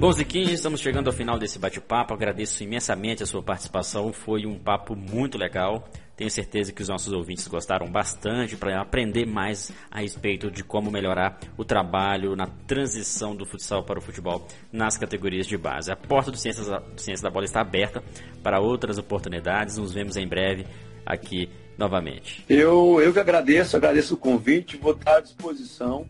Bom, 0.00 0.10
Ziquinho, 0.10 0.48
estamos 0.48 0.80
chegando 0.80 1.08
ao 1.08 1.12
final 1.12 1.38
desse 1.38 1.58
bate-papo. 1.58 2.14
Agradeço 2.14 2.64
imensamente 2.64 3.22
a 3.22 3.26
sua 3.26 3.42
participação. 3.42 4.14
Foi 4.14 4.46
um 4.46 4.58
papo 4.58 4.96
muito 4.96 5.36
legal. 5.36 5.86
Tenho 6.16 6.30
certeza 6.30 6.72
que 6.72 6.80
os 6.80 6.88
nossos 6.88 7.12
ouvintes 7.12 7.46
gostaram 7.46 7.86
bastante 7.86 8.56
para 8.56 8.80
aprender 8.80 9.26
mais 9.26 9.70
a 9.90 10.00
respeito 10.00 10.50
de 10.50 10.64
como 10.64 10.90
melhorar 10.90 11.38
o 11.54 11.66
trabalho 11.66 12.34
na 12.34 12.46
transição 12.66 13.36
do 13.36 13.44
futsal 13.44 13.84
para 13.84 13.98
o 13.98 14.02
futebol 14.02 14.48
nas 14.72 14.96
categorias 14.96 15.46
de 15.46 15.58
base. 15.58 15.92
A 15.92 15.96
porta 15.96 16.30
do 16.30 16.38
Ciências, 16.38 16.66
do 16.66 16.98
Ciências 16.98 17.20
da 17.20 17.28
Bola 17.28 17.44
está 17.44 17.60
aberta 17.60 18.02
para 18.42 18.58
outras 18.58 18.96
oportunidades. 18.96 19.76
Nos 19.76 19.92
vemos 19.92 20.16
em 20.16 20.26
breve 20.26 20.64
aqui 21.04 21.50
novamente. 21.76 22.42
Eu, 22.48 23.02
eu 23.02 23.12
que 23.12 23.18
agradeço, 23.18 23.76
agradeço 23.76 24.14
o 24.14 24.16
convite, 24.16 24.78
vou 24.78 24.92
estar 24.92 25.18
à 25.18 25.20
disposição. 25.20 26.06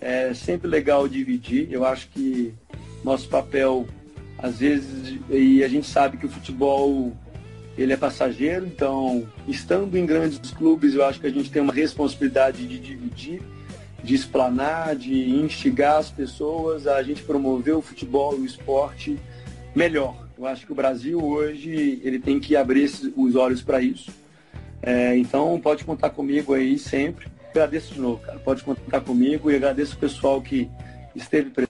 É 0.00 0.34
sempre 0.34 0.66
legal 0.66 1.06
dividir. 1.06 1.68
Eu 1.70 1.84
acho 1.84 2.08
que 2.08 2.52
nosso 3.04 3.28
papel, 3.28 3.86
às 4.38 4.58
vezes, 4.58 5.18
e 5.28 5.62
a 5.62 5.68
gente 5.68 5.86
sabe 5.86 6.16
que 6.16 6.26
o 6.26 6.28
futebol 6.28 7.12
ele 7.78 7.92
é 7.92 7.96
passageiro, 7.96 8.66
então, 8.66 9.26
estando 9.48 9.96
em 9.96 10.04
grandes 10.04 10.50
clubes, 10.50 10.94
eu 10.94 11.04
acho 11.04 11.20
que 11.20 11.26
a 11.26 11.30
gente 11.30 11.50
tem 11.50 11.62
uma 11.62 11.72
responsabilidade 11.72 12.66
de 12.66 12.78
dividir, 12.78 13.42
de 14.02 14.14
explanar, 14.14 14.96
de 14.96 15.30
instigar 15.30 15.96
as 15.96 16.10
pessoas 16.10 16.86
a 16.86 17.02
gente 17.02 17.22
promover 17.22 17.74
o 17.74 17.82
futebol 17.82 18.34
o 18.34 18.44
esporte 18.44 19.18
melhor. 19.74 20.28
Eu 20.36 20.46
acho 20.46 20.66
que 20.66 20.72
o 20.72 20.74
Brasil 20.74 21.22
hoje 21.22 22.00
ele 22.02 22.18
tem 22.18 22.40
que 22.40 22.56
abrir 22.56 22.90
os 23.16 23.34
olhos 23.34 23.62
para 23.62 23.80
isso. 23.80 24.10
É, 24.82 25.16
então 25.16 25.60
pode 25.60 25.84
contar 25.84 26.10
comigo 26.10 26.54
aí 26.54 26.78
sempre. 26.78 27.26
Agradeço 27.50 27.94
de 27.94 28.00
novo, 28.00 28.22
cara. 28.22 28.38
Pode 28.38 28.62
contar 28.62 29.00
comigo 29.00 29.50
e 29.50 29.56
agradeço 29.56 29.96
o 29.96 29.98
pessoal 29.98 30.40
que 30.40 30.68
esteve 31.14 31.50
presente, 31.50 31.69